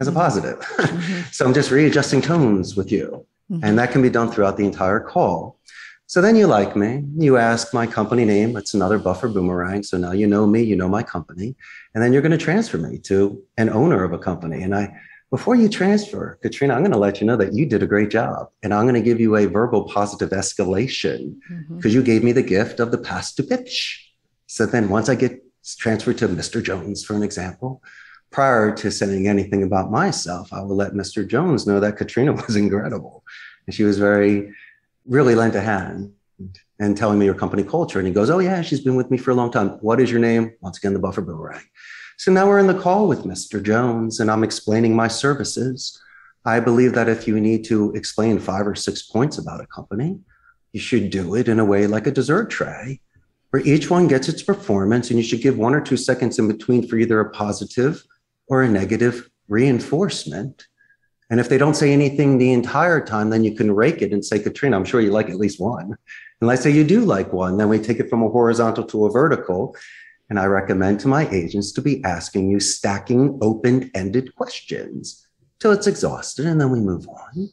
as 0.00 0.08
a 0.08 0.12
positive. 0.12 0.58
Mm-hmm. 0.78 1.22
so 1.32 1.44
I'm 1.44 1.54
just 1.54 1.70
readjusting 1.70 2.22
tones 2.22 2.76
with 2.76 2.90
you. 2.90 3.26
Mm-hmm. 3.50 3.64
And 3.64 3.78
that 3.78 3.92
can 3.92 4.02
be 4.02 4.10
done 4.10 4.30
throughout 4.30 4.56
the 4.56 4.64
entire 4.64 5.00
call. 5.00 5.58
So 6.06 6.22
then 6.22 6.36
you 6.36 6.46
like 6.46 6.74
me, 6.74 7.04
you 7.18 7.36
ask 7.36 7.74
my 7.74 7.86
company 7.86 8.24
name. 8.24 8.56
It's 8.56 8.72
another 8.72 8.98
buffer 8.98 9.28
boomerang. 9.28 9.82
So 9.82 9.98
now 9.98 10.12
you 10.12 10.26
know 10.26 10.46
me, 10.46 10.62
you 10.62 10.74
know 10.74 10.88
my 10.88 11.02
company. 11.02 11.54
And 11.94 12.02
then 12.02 12.14
you're 12.14 12.22
going 12.22 12.32
to 12.32 12.38
transfer 12.38 12.78
me 12.78 12.98
to 13.00 13.42
an 13.58 13.68
owner 13.68 14.04
of 14.04 14.14
a 14.14 14.18
company. 14.18 14.62
And 14.62 14.74
I, 14.74 14.98
before 15.30 15.54
you 15.54 15.68
transfer, 15.68 16.38
Katrina, 16.40 16.72
I'm 16.72 16.80
going 16.80 16.92
to 16.92 16.98
let 16.98 17.20
you 17.20 17.26
know 17.26 17.36
that 17.36 17.52
you 17.52 17.66
did 17.66 17.82
a 17.82 17.86
great 17.86 18.08
job. 18.08 18.48
And 18.62 18.72
I'm 18.72 18.84
going 18.84 18.94
to 18.94 19.02
give 19.02 19.20
you 19.20 19.36
a 19.36 19.44
verbal 19.44 19.84
positive 19.84 20.30
escalation 20.30 21.36
because 21.68 21.68
mm-hmm. 21.68 21.88
you 21.90 22.02
gave 22.02 22.24
me 22.24 22.32
the 22.32 22.42
gift 22.42 22.80
of 22.80 22.90
the 22.90 22.98
pass 22.98 23.34
to 23.34 23.42
pitch. 23.42 24.10
So 24.46 24.64
then 24.64 24.88
once 24.88 25.10
I 25.10 25.14
get 25.14 25.44
transferred 25.76 26.16
to 26.18 26.28
Mr. 26.28 26.62
Jones, 26.62 27.04
for 27.04 27.14
an 27.14 27.22
example, 27.22 27.82
prior 28.30 28.74
to 28.76 28.90
saying 28.90 29.28
anything 29.28 29.62
about 29.62 29.90
myself, 29.90 30.52
I 30.52 30.62
will 30.62 30.76
let 30.76 30.92
Mr. 30.92 31.26
Jones 31.26 31.66
know 31.66 31.80
that 31.80 31.96
Katrina 31.96 32.32
was 32.46 32.56
incredible. 32.56 33.24
And 33.68 33.74
she 33.74 33.84
was 33.84 33.98
very, 33.98 34.54
really 35.04 35.34
lent 35.34 35.54
a 35.54 35.60
hand 35.60 36.14
and 36.78 36.96
telling 36.96 37.18
me 37.18 37.26
your 37.26 37.34
company 37.34 37.62
culture. 37.62 37.98
And 37.98 38.08
he 38.08 38.14
goes, 38.14 38.30
Oh, 38.30 38.38
yeah, 38.38 38.62
she's 38.62 38.80
been 38.80 38.96
with 38.96 39.10
me 39.10 39.18
for 39.18 39.30
a 39.30 39.34
long 39.34 39.50
time. 39.50 39.72
What 39.82 40.00
is 40.00 40.10
your 40.10 40.20
name? 40.20 40.54
Once 40.62 40.78
again, 40.78 40.94
the 40.94 40.98
buffer 40.98 41.20
boomerang. 41.20 41.66
So 42.16 42.32
now 42.32 42.46
we're 42.46 42.60
in 42.60 42.66
the 42.66 42.80
call 42.80 43.08
with 43.08 43.24
Mr. 43.24 43.62
Jones 43.62 44.20
and 44.20 44.30
I'm 44.30 44.42
explaining 44.42 44.96
my 44.96 45.06
services. 45.06 46.00
I 46.46 46.60
believe 46.60 46.94
that 46.94 47.10
if 47.10 47.28
you 47.28 47.38
need 47.40 47.62
to 47.66 47.92
explain 47.92 48.38
five 48.38 48.66
or 48.66 48.74
six 48.74 49.02
points 49.02 49.36
about 49.36 49.60
a 49.60 49.66
company, 49.66 50.18
you 50.72 50.80
should 50.80 51.10
do 51.10 51.34
it 51.34 51.46
in 51.46 51.60
a 51.60 51.64
way 51.66 51.86
like 51.86 52.06
a 52.06 52.10
dessert 52.10 52.48
tray 52.48 53.02
where 53.50 53.62
each 53.66 53.90
one 53.90 54.08
gets 54.08 54.30
its 54.30 54.42
performance 54.42 55.10
and 55.10 55.18
you 55.18 55.22
should 55.22 55.42
give 55.42 55.58
one 55.58 55.74
or 55.74 55.82
two 55.82 55.98
seconds 55.98 56.38
in 56.38 56.48
between 56.48 56.88
for 56.88 56.96
either 56.96 57.20
a 57.20 57.28
positive 57.28 58.02
or 58.46 58.62
a 58.62 58.68
negative 58.68 59.28
reinforcement. 59.46 60.66
And 61.30 61.40
if 61.40 61.48
they 61.48 61.58
don't 61.58 61.74
say 61.74 61.92
anything 61.92 62.38
the 62.38 62.52
entire 62.52 63.04
time, 63.04 63.30
then 63.30 63.44
you 63.44 63.54
can 63.54 63.74
rake 63.74 64.00
it 64.00 64.12
and 64.12 64.24
say, 64.24 64.38
Katrina, 64.38 64.76
I'm 64.76 64.84
sure 64.84 65.00
you 65.00 65.10
like 65.10 65.28
at 65.28 65.36
least 65.36 65.60
one. 65.60 65.96
And 66.40 66.48
let's 66.48 66.62
say 66.62 66.70
you 66.70 66.84
do 66.84 67.04
like 67.04 67.32
one, 67.32 67.58
then 67.58 67.68
we 67.68 67.78
take 67.78 68.00
it 68.00 68.08
from 68.08 68.22
a 68.22 68.28
horizontal 68.28 68.84
to 68.84 69.06
a 69.06 69.10
vertical. 69.10 69.76
And 70.30 70.38
I 70.38 70.46
recommend 70.46 71.00
to 71.00 71.08
my 71.08 71.28
agents 71.30 71.72
to 71.72 71.82
be 71.82 72.02
asking 72.04 72.50
you 72.50 72.60
stacking 72.60 73.38
open 73.42 73.90
ended 73.94 74.34
questions 74.36 75.26
till 75.58 75.72
it's 75.72 75.86
exhausted. 75.86 76.46
And 76.46 76.60
then 76.60 76.70
we 76.70 76.80
move 76.80 77.06
on. 77.08 77.50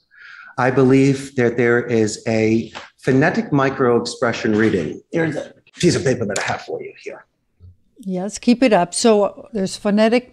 I 0.57 0.71
believe 0.71 1.35
that 1.35 1.57
there 1.57 1.83
is 1.85 2.23
a 2.27 2.71
phonetic 2.97 3.51
micro 3.51 3.99
expression 3.99 4.55
reading. 4.55 5.01
Here's 5.11 5.35
a 5.35 5.53
piece 5.73 5.95
of 5.95 6.03
paper 6.03 6.25
that 6.25 6.39
I 6.39 6.43
have 6.43 6.61
for 6.61 6.81
you 6.81 6.93
here. 7.01 7.25
Yes, 7.99 8.39
keep 8.39 8.63
it 8.63 8.71
up. 8.71 8.93
So 8.93 9.49
there's 9.51 9.75
phonetic 9.75 10.31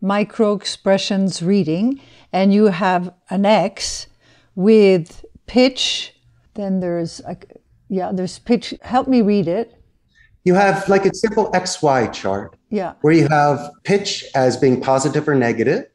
micro 0.00 0.54
expressions 0.54 1.42
reading 1.42 2.00
and 2.32 2.52
you 2.52 2.66
have 2.66 3.12
an 3.30 3.44
X 3.44 4.06
with 4.54 5.24
pitch. 5.46 6.14
Then 6.54 6.80
there's 6.80 7.20
a, 7.20 7.36
yeah, 7.88 8.10
there's 8.12 8.38
pitch. 8.38 8.74
Help 8.82 9.08
me 9.08 9.22
read 9.22 9.48
it. 9.48 9.74
You 10.44 10.54
have 10.54 10.88
like 10.88 11.06
a 11.06 11.14
simple 11.14 11.50
XY 11.52 12.12
chart. 12.12 12.56
Yeah. 12.68 12.94
Where 13.02 13.12
you 13.12 13.28
have 13.28 13.70
pitch 13.84 14.24
as 14.34 14.56
being 14.56 14.80
positive 14.80 15.28
or 15.28 15.34
negative, 15.34 15.86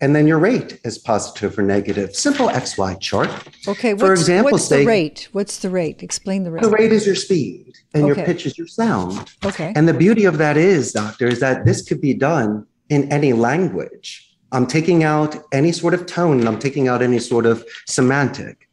and 0.00 0.14
then 0.14 0.26
your 0.26 0.38
rate 0.38 0.80
is 0.84 0.98
positive 0.98 1.58
or 1.58 1.62
negative. 1.62 2.14
Simple 2.14 2.48
XY 2.48 3.00
chart. 3.00 3.30
Okay. 3.68 3.96
For 3.96 4.12
example, 4.12 4.52
what's 4.52 4.68
the 4.68 4.84
rate? 4.84 5.28
What's 5.32 5.58
the 5.58 5.70
rate? 5.70 6.02
Explain 6.02 6.42
the 6.42 6.50
rate. 6.50 6.62
The 6.62 6.70
rate 6.70 6.92
is 6.92 7.06
your 7.06 7.14
speed, 7.14 7.74
and 7.94 8.04
okay. 8.04 8.16
your 8.16 8.26
pitch 8.26 8.44
is 8.44 8.58
your 8.58 8.66
sound. 8.66 9.30
Okay. 9.44 9.72
And 9.76 9.88
the 9.88 9.94
beauty 9.94 10.24
of 10.24 10.38
that 10.38 10.56
is, 10.56 10.92
doctor, 10.92 11.26
is 11.26 11.40
that 11.40 11.64
this 11.64 11.82
could 11.82 12.00
be 12.00 12.12
done 12.12 12.66
in 12.88 13.10
any 13.12 13.32
language. 13.32 14.25
I'm 14.52 14.66
taking 14.66 15.04
out 15.04 15.36
any 15.52 15.72
sort 15.72 15.94
of 15.94 16.06
tone 16.06 16.38
and 16.38 16.48
I'm 16.48 16.58
taking 16.58 16.88
out 16.88 17.02
any 17.02 17.18
sort 17.18 17.46
of 17.46 17.64
semantic. 17.86 18.68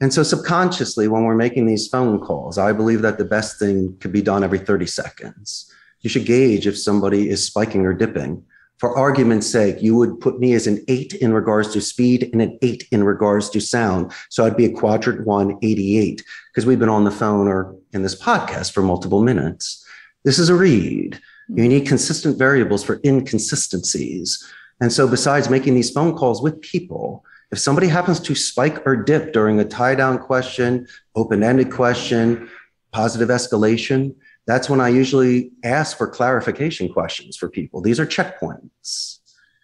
And 0.00 0.12
so 0.12 0.22
subconsciously, 0.22 1.08
when 1.08 1.24
we're 1.24 1.36
making 1.36 1.66
these 1.66 1.88
phone 1.88 2.20
calls, 2.20 2.58
I 2.58 2.72
believe 2.72 3.02
that 3.02 3.18
the 3.18 3.24
best 3.24 3.58
thing 3.58 3.96
could 4.00 4.12
be 4.12 4.22
done 4.22 4.42
every 4.42 4.58
30 4.58 4.86
seconds. 4.86 5.72
You 6.00 6.10
should 6.10 6.26
gauge 6.26 6.66
if 6.66 6.76
somebody 6.76 7.30
is 7.30 7.46
spiking 7.46 7.86
or 7.86 7.94
dipping. 7.94 8.44
For 8.78 8.98
argument's 8.98 9.46
sake, 9.46 9.80
you 9.80 9.94
would 9.96 10.20
put 10.20 10.40
me 10.40 10.52
as 10.52 10.66
an 10.66 10.84
eight 10.88 11.14
in 11.14 11.32
regards 11.32 11.72
to 11.72 11.80
speed 11.80 12.28
and 12.32 12.42
an 12.42 12.58
eight 12.60 12.86
in 12.90 13.04
regards 13.04 13.48
to 13.50 13.60
sound. 13.60 14.12
So 14.28 14.44
I'd 14.44 14.56
be 14.56 14.66
a 14.66 14.72
quadrant 14.72 15.26
one, 15.26 15.56
88, 15.62 16.22
because 16.52 16.66
we've 16.66 16.78
been 16.78 16.88
on 16.88 17.04
the 17.04 17.10
phone 17.10 17.46
or 17.46 17.74
in 17.92 18.02
this 18.02 18.20
podcast 18.20 18.72
for 18.72 18.82
multiple 18.82 19.22
minutes. 19.22 19.86
This 20.24 20.38
is 20.38 20.48
a 20.48 20.54
read. 20.54 21.20
You 21.48 21.68
need 21.68 21.86
consistent 21.86 22.36
variables 22.36 22.82
for 22.82 23.00
inconsistencies. 23.04 24.44
And 24.80 24.92
so, 24.92 25.08
besides 25.08 25.48
making 25.48 25.74
these 25.74 25.90
phone 25.90 26.16
calls 26.16 26.42
with 26.42 26.60
people, 26.60 27.24
if 27.52 27.58
somebody 27.58 27.86
happens 27.86 28.18
to 28.20 28.34
spike 28.34 28.84
or 28.86 28.96
dip 28.96 29.32
during 29.32 29.60
a 29.60 29.64
tie 29.64 29.94
down 29.94 30.18
question, 30.18 30.86
open 31.14 31.42
ended 31.42 31.70
question, 31.72 32.50
positive 32.90 33.28
escalation, 33.28 34.14
that's 34.46 34.68
when 34.68 34.80
I 34.80 34.88
usually 34.88 35.52
ask 35.62 35.96
for 35.96 36.06
clarification 36.06 36.88
questions 36.88 37.36
for 37.36 37.48
people. 37.48 37.80
These 37.80 38.00
are 38.00 38.06
checkpoints. 38.06 39.18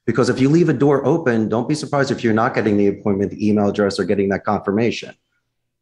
Because 0.07 0.29
if 0.29 0.41
you 0.41 0.49
leave 0.49 0.69
a 0.69 0.73
door 0.73 1.05
open, 1.07 1.49
don't 1.49 1.69
be 1.69 1.75
surprised 1.75 2.11
if 2.11 2.25
you're 2.25 2.33
not 2.33 2.55
getting 2.55 2.77
the 2.77 2.89
appointment, 2.89 3.31
the 3.31 3.49
email 3.49 3.69
address, 3.69 3.99
or 3.99 4.05
getting 4.05 4.29
that 4.31 4.45
confirmation. 4.45 5.15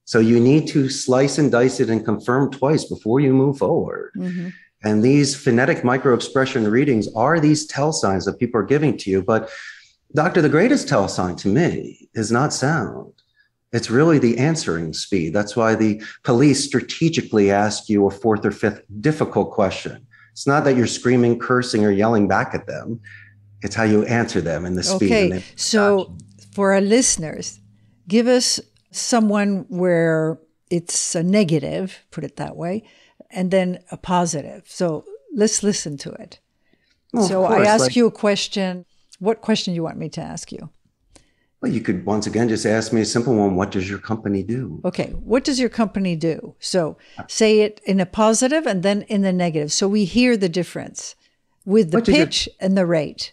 So 0.05 0.19
you 0.19 0.41
need 0.41 0.69
to 0.69 0.89
slice 0.89 1.39
and 1.39 1.53
dice 1.53 1.81
it 1.81 1.91
and 1.91 2.05
confirm 2.05 2.51
twice 2.51 2.85
before 2.85 3.21
you 3.21 3.33
move 3.33 3.59
forward. 3.59 4.13
Mm-hmm. 4.17 4.49
And 4.83 5.03
these 5.03 5.35
phonetic 5.35 5.79
microexpression 5.79 6.71
readings 6.71 7.09
are 7.15 7.41
these 7.41 7.67
tell 7.67 7.93
signs 7.93 8.25
that 8.27 8.39
people 8.39 8.61
are 8.61 8.65
giving 8.65 8.97
to 8.99 9.11
you. 9.11 9.23
But, 9.23 9.51
doctor, 10.15 10.41
the 10.41 10.49
greatest 10.49 10.89
tell 10.89 11.09
sign 11.09 11.37
to 11.37 11.49
me 11.49 12.09
is 12.15 12.31
not 12.31 12.53
sound. 12.53 13.13
It's 13.73 13.91
really 13.91 14.19
the 14.19 14.39
answering 14.39 14.93
speed. 14.93 15.35
That's 15.35 15.57
why 15.57 15.75
the 15.75 16.03
police 16.23 16.65
strategically 16.65 17.51
ask 17.51 17.89
you 17.89 18.07
a 18.07 18.11
fourth 18.11 18.47
or 18.47 18.51
fifth 18.51 18.83
difficult 19.01 19.51
question. 19.51 20.07
It's 20.33 20.47
not 20.47 20.65
that 20.65 20.77
you're 20.77 20.87
screaming, 20.87 21.39
cursing, 21.39 21.85
or 21.85 21.91
yelling 21.91 22.29
back 22.29 22.55
at 22.55 22.67
them. 22.67 23.01
It's 23.63 23.75
how 23.75 23.83
you 23.83 24.05
answer 24.05 24.41
them 24.41 24.65
and 24.65 24.79
the 24.79 24.85
speed. 24.85 25.13
Okay. 25.13 25.45
So, 25.57 26.17
for 26.53 26.73
our 26.73 26.81
listeners, 26.81 27.61
give 28.07 28.29
us 28.29 28.61
someone 28.91 29.67
where 29.69 30.39
it's 30.71 31.15
a 31.15 31.23
negative, 31.23 32.05
put 32.11 32.25
it 32.25 32.37
that 32.37 32.57
way, 32.57 32.85
and 33.31 33.51
then 33.51 33.83
a 33.91 33.97
positive. 33.97 34.65
So 34.67 35.05
let's 35.35 35.63
listen 35.63 35.97
to 35.99 36.13
it. 36.13 36.41
Well, 37.13 37.27
so 37.27 37.45
I 37.45 37.65
ask 37.65 37.87
like, 37.87 37.97
you 37.97 38.07
a 38.07 38.11
question. 38.11 38.85
What 39.19 39.41
question 39.41 39.73
do 39.73 39.77
you 39.77 39.83
want 39.83 39.99
me 39.99 40.09
to 40.11 40.21
ask 40.21 40.53
you? 40.53 40.71
Well, 41.61 41.73
you 41.73 41.81
could 41.81 42.07
once 42.07 42.27
again 42.27 42.49
just 42.49 42.65
ask 42.65 42.93
me 42.93 43.01
a 43.01 43.05
simple 43.05 43.35
one. 43.35 43.57
What 43.57 43.73
does 43.73 43.91
your 43.91 43.99
company 43.99 44.43
do? 44.43 44.81
Okay. 44.85 45.09
What 45.11 45.43
does 45.43 45.59
your 45.59 45.69
company 45.69 46.15
do? 46.15 46.55
So 46.61 46.97
say 47.27 47.61
it 47.61 47.81
in 47.85 47.99
a 47.99 48.07
positive 48.07 48.65
and 48.67 48.83
then 48.83 49.03
in 49.03 49.23
the 49.23 49.33
negative. 49.33 49.73
So 49.73 49.89
we 49.89 50.05
hear 50.05 50.37
the 50.37 50.49
difference 50.49 51.17
with 51.65 51.91
the 51.91 52.01
pitch 52.01 52.47
your... 52.47 52.55
and 52.61 52.79
the 52.79 52.87
rate. 52.87 53.33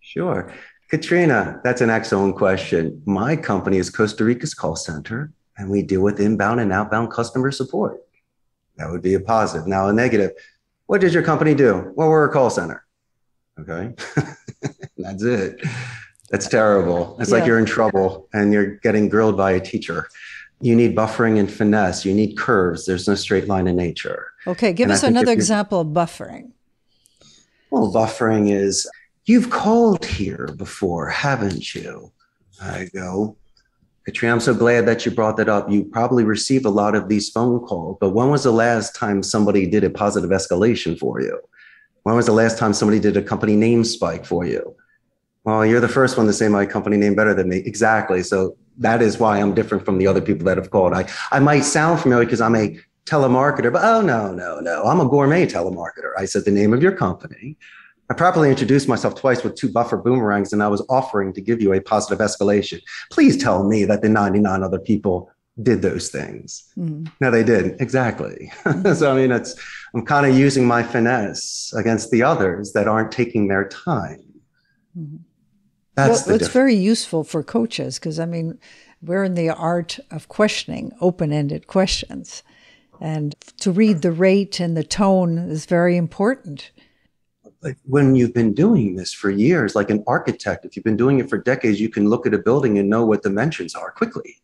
Sure. 0.00 0.52
Katrina, 0.90 1.60
that's 1.64 1.80
an 1.80 1.88
excellent 1.88 2.36
question. 2.36 3.00
My 3.06 3.36
company 3.36 3.78
is 3.78 3.88
Costa 3.88 4.24
Rica's 4.24 4.52
call 4.52 4.76
center, 4.76 5.32
and 5.56 5.70
we 5.70 5.80
deal 5.80 6.02
with 6.02 6.20
inbound 6.20 6.60
and 6.60 6.70
outbound 6.70 7.10
customer 7.10 7.50
support. 7.50 7.98
That 8.76 8.90
would 8.90 9.02
be 9.02 9.14
a 9.14 9.20
positive. 9.20 9.66
Now, 9.66 9.88
a 9.88 9.92
negative. 9.92 10.32
What 10.86 11.00
does 11.00 11.14
your 11.14 11.22
company 11.22 11.54
do? 11.54 11.92
Well, 11.94 12.08
we're 12.08 12.24
a 12.24 12.32
call 12.32 12.50
center. 12.50 12.84
Okay. 13.58 13.94
that's 14.98 15.22
it. 15.22 15.62
That's 16.30 16.48
terrible. 16.48 17.16
It's 17.20 17.30
yeah. 17.30 17.38
like 17.38 17.46
you're 17.46 17.58
in 17.58 17.66
trouble 17.66 18.28
and 18.32 18.52
you're 18.52 18.76
getting 18.76 19.08
grilled 19.08 19.36
by 19.36 19.52
a 19.52 19.60
teacher. 19.60 20.08
You 20.60 20.74
need 20.74 20.96
buffering 20.96 21.38
and 21.38 21.50
finesse. 21.50 22.04
You 22.04 22.14
need 22.14 22.36
curves. 22.36 22.86
There's 22.86 23.06
no 23.06 23.14
straight 23.14 23.48
line 23.48 23.66
in 23.66 23.76
nature. 23.76 24.32
Okay. 24.46 24.72
Give 24.72 24.84
and 24.84 24.92
us 24.92 25.02
another 25.02 25.32
example 25.32 25.80
of 25.80 25.88
buffering. 25.88 26.52
Well, 27.70 27.92
buffering 27.92 28.50
is 28.50 28.88
You've 29.24 29.50
called 29.50 30.04
here 30.04 30.48
before, 30.56 31.08
haven't 31.08 31.76
you? 31.76 32.10
I 32.60 32.88
go, 32.92 33.36
Katrina, 34.04 34.34
I'm 34.34 34.40
so 34.40 34.54
glad 34.54 34.86
that 34.86 35.06
you 35.06 35.12
brought 35.12 35.36
that 35.36 35.48
up. 35.48 35.70
You 35.70 35.84
probably 35.84 36.24
receive 36.24 36.64
a 36.64 36.70
lot 36.70 36.94
of 36.94 37.08
these 37.08 37.30
phone 37.30 37.60
calls, 37.60 37.98
but 38.00 38.10
when 38.10 38.30
was 38.30 38.42
the 38.42 38.50
last 38.50 38.96
time 38.96 39.22
somebody 39.22 39.66
did 39.66 39.84
a 39.84 39.90
positive 39.90 40.30
escalation 40.30 40.98
for 40.98 41.20
you? 41.20 41.38
When 42.02 42.16
was 42.16 42.26
the 42.26 42.32
last 42.32 42.58
time 42.58 42.72
somebody 42.72 42.98
did 42.98 43.16
a 43.16 43.22
company 43.22 43.54
name 43.54 43.84
spike 43.84 44.24
for 44.24 44.44
you? 44.44 44.74
Well, 45.44 45.64
you're 45.64 45.80
the 45.80 45.88
first 45.88 46.16
one 46.16 46.26
to 46.26 46.32
say 46.32 46.48
my 46.48 46.66
company 46.66 46.96
name 46.96 47.14
better 47.14 47.34
than 47.34 47.48
me. 47.48 47.58
Exactly. 47.58 48.22
So 48.22 48.56
that 48.78 49.02
is 49.02 49.18
why 49.18 49.38
I'm 49.38 49.54
different 49.54 49.84
from 49.84 49.98
the 49.98 50.06
other 50.06 50.20
people 50.20 50.44
that 50.46 50.56
have 50.56 50.70
called. 50.70 50.94
I, 50.94 51.08
I 51.30 51.38
might 51.38 51.60
sound 51.60 52.00
familiar 52.00 52.24
because 52.24 52.40
I'm 52.40 52.56
a 52.56 52.78
telemarketer, 53.04 53.72
but 53.72 53.84
oh, 53.84 54.00
no, 54.00 54.32
no, 54.32 54.60
no. 54.60 54.84
I'm 54.84 55.00
a 55.00 55.08
gourmet 55.08 55.46
telemarketer. 55.46 56.12
I 56.16 56.24
said 56.24 56.44
the 56.44 56.50
name 56.50 56.72
of 56.72 56.82
your 56.82 56.92
company. 56.92 57.56
I 58.10 58.14
properly 58.14 58.50
introduced 58.50 58.88
myself 58.88 59.14
twice 59.14 59.42
with 59.42 59.54
two 59.54 59.70
buffer 59.70 59.96
boomerangs, 59.96 60.52
and 60.52 60.62
I 60.62 60.68
was 60.68 60.84
offering 60.88 61.32
to 61.34 61.40
give 61.40 61.62
you 61.62 61.72
a 61.72 61.80
positive 61.80 62.18
escalation. 62.18 62.82
Please 63.10 63.36
tell 63.36 63.66
me 63.66 63.84
that 63.84 64.02
the 64.02 64.08
99 64.08 64.62
other 64.62 64.78
people 64.78 65.30
did 65.62 65.82
those 65.82 66.08
things. 66.08 66.70
Mm-hmm. 66.76 67.06
No, 67.20 67.30
they 67.30 67.44
didn't. 67.44 67.80
Exactly. 67.80 68.50
Mm-hmm. 68.64 68.92
so, 68.94 69.12
I 69.12 69.16
mean, 69.16 69.30
it's, 69.30 69.54
I'm 69.94 70.04
kind 70.04 70.26
of 70.26 70.36
using 70.36 70.66
my 70.66 70.82
finesse 70.82 71.72
against 71.76 72.10
the 72.10 72.22
others 72.22 72.72
that 72.72 72.88
aren't 72.88 73.12
taking 73.12 73.48
their 73.48 73.68
time. 73.68 74.22
Mm-hmm. 74.98 75.16
That's 75.94 76.26
well, 76.26 76.36
it's 76.36 76.48
very 76.48 76.74
useful 76.74 77.22
for 77.22 77.42
coaches 77.42 77.98
because, 77.98 78.18
I 78.18 78.24
mean, 78.24 78.58
we're 79.02 79.24
in 79.24 79.34
the 79.34 79.50
art 79.50 79.98
of 80.10 80.28
questioning 80.28 80.92
open 81.00 81.32
ended 81.32 81.66
questions. 81.66 82.42
And 82.98 83.34
to 83.60 83.72
read 83.72 84.00
the 84.00 84.12
rate 84.12 84.58
and 84.58 84.74
the 84.74 84.84
tone 84.84 85.36
is 85.36 85.66
very 85.66 85.96
important 85.96 86.70
like 87.62 87.78
when 87.84 88.14
you've 88.14 88.34
been 88.34 88.54
doing 88.54 88.96
this 88.96 89.12
for 89.12 89.30
years, 89.30 89.74
like 89.74 89.90
an 89.90 90.02
architect, 90.06 90.64
if 90.64 90.76
you've 90.76 90.84
been 90.84 90.96
doing 90.96 91.20
it 91.20 91.30
for 91.30 91.38
decades, 91.38 91.80
you 91.80 91.88
can 91.88 92.08
look 92.08 92.26
at 92.26 92.34
a 92.34 92.38
building 92.38 92.78
and 92.78 92.90
know 92.90 93.06
what 93.06 93.22
dimensions 93.22 93.74
are 93.74 93.90
quickly. 93.90 94.36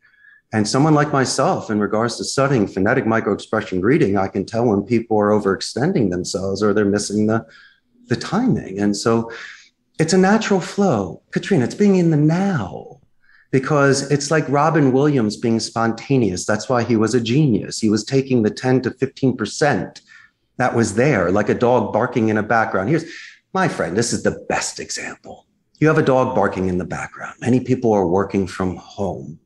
And 0.53 0.67
someone 0.67 0.95
like 0.95 1.13
myself, 1.13 1.71
in 1.71 1.79
regards 1.79 2.17
to 2.17 2.25
studying 2.25 2.67
phonetic 2.67 3.05
microexpression 3.05 3.83
reading, 3.83 4.17
I 4.17 4.29
can 4.29 4.47
tell 4.47 4.65
when 4.65 4.83
people 4.83 5.19
are 5.19 5.31
overextending 5.31 6.11
themselves 6.11 6.63
or 6.63 6.73
they're 6.73 6.85
missing 6.85 7.27
the, 7.27 7.45
the 8.07 8.17
timing. 8.17 8.79
And 8.79 8.97
so 8.97 9.31
it's 9.99 10.15
a 10.15 10.19
natural 10.19 10.61
flow. 10.61 11.23
Katrina, 11.33 11.65
it's 11.65 11.75
being 11.75 11.97
in 11.97 12.11
the 12.11 12.17
now 12.17 13.01
because 13.51 14.11
it's 14.11 14.31
like 14.31 14.49
Robin 14.49 14.93
Williams 14.93 15.37
being 15.37 15.61
spontaneous. 15.61 16.47
That's 16.47 16.69
why 16.69 16.83
he 16.83 16.97
was 16.97 17.15
a 17.15 17.21
genius. 17.21 17.79
He 17.79 17.91
was 17.91 18.05
taking 18.05 18.43
the 18.43 18.51
10 18.51 18.83
to 18.83 18.91
15% 18.91 20.01
that 20.59 20.75
was 20.75 20.95
there, 20.95 21.31
like 21.31 21.49
a 21.49 21.55
dog 21.55 21.93
barking 21.93 22.29
in 22.29 22.37
a 22.37 22.43
background. 22.43 22.89
Here's 22.89 23.05
my 23.55 23.69
friend, 23.69 23.97
this 23.97 24.13
is 24.13 24.23
the 24.23 24.45
best 24.49 24.79
example. 24.79 25.47
You 25.81 25.89
have 25.89 25.99
a 25.99 26.03
dog 26.03 26.35
barking 26.35 26.69
in 26.69 26.79
the 26.79 26.85
background. 26.85 27.37
Many 27.41 27.61
people 27.61 27.93
are 27.93 28.07
working 28.07 28.47
from 28.47 28.77
home. 28.77 29.39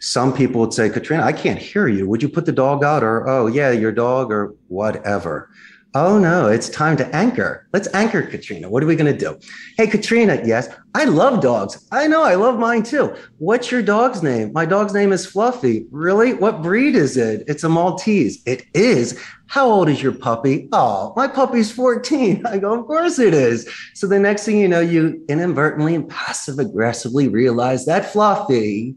Some 0.00 0.32
people 0.32 0.60
would 0.60 0.74
say, 0.74 0.90
Katrina, 0.90 1.22
I 1.22 1.32
can't 1.32 1.58
hear 1.58 1.88
you. 1.88 2.08
Would 2.08 2.22
you 2.22 2.28
put 2.28 2.46
the 2.46 2.52
dog 2.52 2.84
out? 2.84 3.02
Or, 3.02 3.28
oh, 3.28 3.46
yeah, 3.46 3.70
your 3.70 3.92
dog, 3.92 4.30
or 4.30 4.54
whatever. 4.68 5.50
Oh 5.94 6.18
no, 6.18 6.48
it's 6.48 6.68
time 6.68 6.98
to 6.98 7.16
anchor. 7.16 7.66
Let's 7.72 7.88
anchor 7.94 8.22
Katrina. 8.22 8.68
What 8.68 8.82
are 8.82 8.86
we 8.86 8.94
going 8.94 9.10
to 9.10 9.18
do? 9.18 9.38
Hey, 9.78 9.86
Katrina, 9.86 10.38
yes, 10.44 10.68
I 10.94 11.04
love 11.04 11.40
dogs. 11.40 11.88
I 11.90 12.06
know, 12.06 12.22
I 12.22 12.34
love 12.34 12.58
mine 12.58 12.82
too. 12.82 13.16
What's 13.38 13.70
your 13.70 13.80
dog's 13.80 14.22
name? 14.22 14.52
My 14.52 14.66
dog's 14.66 14.92
name 14.92 15.12
is 15.12 15.24
Fluffy. 15.24 15.86
Really? 15.90 16.34
What 16.34 16.60
breed 16.60 16.94
is 16.94 17.16
it? 17.16 17.44
It's 17.46 17.64
a 17.64 17.70
Maltese. 17.70 18.42
It 18.44 18.64
is. 18.74 19.18
How 19.46 19.66
old 19.66 19.88
is 19.88 20.02
your 20.02 20.12
puppy? 20.12 20.68
Oh, 20.72 21.14
my 21.16 21.26
puppy's 21.26 21.72
14. 21.72 22.44
I 22.46 22.58
go, 22.58 22.78
Of 22.78 22.86
course 22.86 23.18
it 23.18 23.32
is. 23.32 23.66
So 23.94 24.06
the 24.06 24.18
next 24.18 24.44
thing 24.44 24.58
you 24.58 24.68
know, 24.68 24.80
you 24.80 25.24
inadvertently 25.30 25.94
and 25.94 26.08
passive 26.08 26.58
aggressively 26.58 27.28
realize 27.28 27.86
that 27.86 28.12
Fluffy 28.12 28.94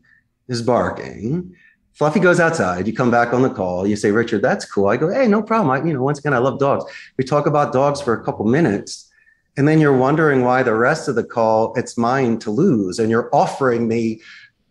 is 0.50 0.62
barking 0.62 1.56
Fluffy 1.94 2.20
goes 2.20 2.40
outside. 2.40 2.88
You 2.88 2.94
come 2.94 3.12
back 3.12 3.34
on 3.34 3.42
the 3.42 3.50
call. 3.50 3.86
You 3.86 3.96
say, 3.96 4.12
Richard, 4.12 4.42
that's 4.42 4.66
cool. 4.66 4.88
I 4.88 4.98
go, 4.98 5.10
hey, 5.10 5.28
no 5.28 5.44
problem. 5.44 5.70
I, 5.70 5.86
you 5.86 5.94
know, 5.94 6.02
once 6.02 6.20
again, 6.20 6.34
I 6.34 6.40
love 6.40 6.60
dogs. 6.60 6.86
We 7.18 7.24
talk 7.24 7.46
about 7.46 7.74
dogs 7.74 8.02
for 8.02 8.14
a 8.14 8.24
couple 8.24 8.46
minutes. 8.46 9.10
And 9.58 9.68
then 9.68 9.80
you're 9.80 9.98
wondering 9.98 10.44
why 10.44 10.64
the 10.64 10.74
rest 10.74 11.08
of 11.08 11.16
the 11.16 11.24
call, 11.24 11.74
it's 11.76 11.98
mine 11.98 12.40
to 12.40 12.52
lose. 12.52 13.00
And 13.00 13.10
you're 13.10 13.30
offering 13.34 13.88
me 13.88 14.22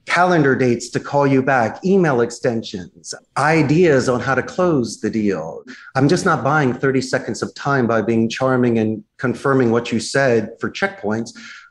calendar 0.07 0.57
dates 0.57 0.89
to 0.89 0.99
call 0.99 1.27
you 1.27 1.43
back, 1.43 1.85
email 1.85 2.21
extensions, 2.21 3.15
ideas 3.37 4.09
on 4.09 4.19
how 4.19 4.35
to 4.35 4.43
close 4.43 5.01
the 5.01 5.11
deal. 5.11 5.63
I'm 5.95 6.09
just 6.09 6.25
not 6.25 6.43
buying 6.43 6.75
30 6.75 7.01
seconds 7.03 7.43
of 7.43 7.55
time 7.55 7.87
by 7.87 8.03
being 8.03 8.29
charming 8.29 8.79
and 8.79 9.05
confirming 9.19 9.71
what 9.71 9.93
you 9.93 10.01
said 10.01 10.51
for 10.59 10.71
checkpoints. 10.71 11.31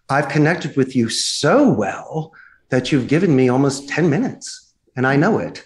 I've 0.10 0.29
connected 0.29 0.77
with 0.77 0.96
you 0.96 1.10
so 1.10 1.70
well 1.70 2.34
that 2.70 2.91
you've 2.91 3.08
given 3.08 3.36
me 3.36 3.50
almost 3.50 3.89
10 3.89 4.10
minutes 4.10 4.68
and 5.00 5.08
I 5.08 5.15
know 5.15 5.38
it. 5.38 5.63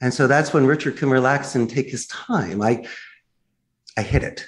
And 0.00 0.14
so 0.14 0.28
that's 0.28 0.54
when 0.54 0.64
Richard 0.64 0.96
can 0.96 1.10
relax 1.10 1.56
and 1.56 1.68
take 1.68 1.90
his 1.90 2.06
time. 2.06 2.62
I, 2.62 2.86
I 3.98 4.02
hit 4.02 4.22
it. 4.22 4.46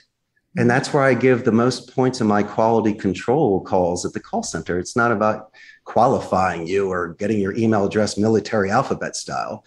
And 0.56 0.70
that's 0.70 0.92
where 0.94 1.02
I 1.02 1.14
give 1.14 1.44
the 1.44 1.50
most 1.50 1.92
points 1.92 2.20
in 2.20 2.28
my 2.28 2.44
quality 2.44 2.94
control 2.94 3.60
calls 3.60 4.06
at 4.06 4.12
the 4.12 4.20
call 4.20 4.44
center. 4.44 4.78
It's 4.78 4.94
not 4.94 5.10
about 5.10 5.50
qualifying 5.86 6.68
you 6.68 6.88
or 6.88 7.14
getting 7.14 7.40
your 7.40 7.52
email 7.56 7.84
address 7.84 8.16
military 8.16 8.70
alphabet 8.70 9.16
style. 9.16 9.64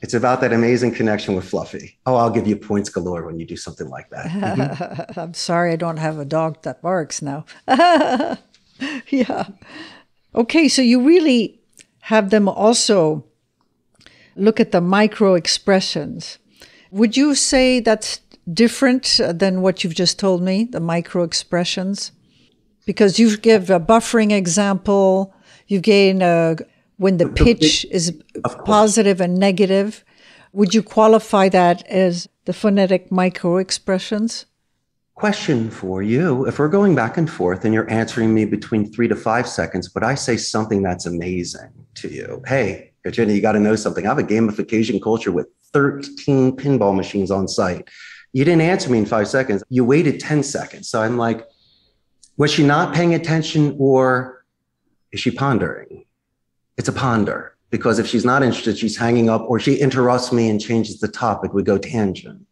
It's 0.00 0.14
about 0.14 0.40
that 0.40 0.54
amazing 0.54 0.94
connection 0.94 1.34
with 1.34 1.44
Fluffy. 1.44 1.98
Oh, 2.06 2.16
I'll 2.16 2.30
give 2.30 2.46
you 2.46 2.56
points 2.56 2.88
galore 2.88 3.26
when 3.26 3.38
you 3.38 3.44
do 3.44 3.56
something 3.56 3.90
like 3.90 4.08
that. 4.08 4.26
Mm-hmm. 4.28 5.20
I'm 5.20 5.34
sorry 5.34 5.70
I 5.70 5.76
don't 5.76 5.98
have 5.98 6.18
a 6.18 6.24
dog 6.24 6.62
that 6.62 6.80
barks 6.80 7.20
now. 7.20 7.44
yeah. 9.10 9.48
Okay, 10.34 10.68
so 10.68 10.80
you 10.80 11.02
really 11.02 11.60
have 12.00 12.30
them 12.30 12.48
also 12.48 13.26
look 14.36 14.60
at 14.60 14.72
the 14.72 14.80
micro 14.80 15.34
expressions. 15.34 16.38
Would 16.90 17.16
you 17.16 17.34
say 17.34 17.80
that's 17.80 18.20
different 18.52 19.20
uh, 19.20 19.32
than 19.32 19.62
what 19.62 19.82
you've 19.82 19.94
just 19.94 20.18
told 20.18 20.42
me, 20.42 20.64
the 20.64 20.80
micro 20.80 21.22
expressions? 21.22 22.12
Because 22.84 23.18
you 23.18 23.36
give 23.36 23.70
a 23.70 23.80
buffering 23.80 24.32
example, 24.32 25.34
you 25.68 25.80
gain 25.80 26.20
a, 26.22 26.56
when 26.96 27.16
the 27.16 27.28
pitch 27.28 27.86
is 27.90 28.12
positive 28.64 29.20
and 29.20 29.38
negative. 29.38 30.04
Would 30.52 30.74
you 30.74 30.82
qualify 30.82 31.48
that 31.48 31.86
as 31.86 32.28
the 32.44 32.52
phonetic 32.52 33.10
micro 33.10 33.56
expressions? 33.56 34.46
Question 35.14 35.70
for 35.70 36.02
you. 36.02 36.46
If 36.46 36.58
we're 36.58 36.68
going 36.68 36.94
back 36.94 37.16
and 37.16 37.30
forth 37.30 37.64
and 37.64 37.72
you're 37.72 37.90
answering 37.90 38.34
me 38.34 38.44
between 38.44 38.90
three 38.90 39.08
to 39.08 39.14
five 39.14 39.46
seconds, 39.48 39.88
but 39.88 40.02
I 40.02 40.14
say 40.14 40.36
something 40.36 40.82
that's 40.82 41.06
amazing 41.06 41.70
to 41.96 42.08
you, 42.08 42.42
hey, 42.46 42.91
Katrina, 43.04 43.32
you 43.32 43.40
got 43.40 43.52
to 43.52 43.60
know 43.60 43.76
something. 43.76 44.06
I 44.06 44.08
have 44.08 44.18
a 44.18 44.22
gamification 44.22 45.02
culture 45.02 45.32
with 45.32 45.48
13 45.72 46.56
pinball 46.56 46.94
machines 46.94 47.30
on 47.30 47.48
site. 47.48 47.88
You 48.32 48.44
didn't 48.44 48.62
answer 48.62 48.90
me 48.90 48.98
in 48.98 49.06
five 49.06 49.28
seconds. 49.28 49.62
You 49.68 49.84
waited 49.84 50.20
10 50.20 50.42
seconds. 50.42 50.88
So 50.88 51.02
I'm 51.02 51.18
like, 51.18 51.46
was 52.36 52.50
she 52.50 52.64
not 52.64 52.94
paying 52.94 53.14
attention 53.14 53.76
or 53.78 54.44
is 55.10 55.20
she 55.20 55.30
pondering? 55.30 56.04
It's 56.76 56.88
a 56.88 56.92
ponder 56.92 57.56
because 57.70 57.98
if 57.98 58.06
she's 58.06 58.24
not 58.24 58.42
interested, 58.42 58.78
she's 58.78 58.96
hanging 58.96 59.28
up 59.28 59.42
or 59.48 59.60
she 59.60 59.76
interrupts 59.76 60.32
me 60.32 60.48
and 60.48 60.60
changes 60.60 61.00
the 61.00 61.08
topic. 61.08 61.52
We 61.52 61.62
go 61.62 61.78
tangent. 61.78 62.46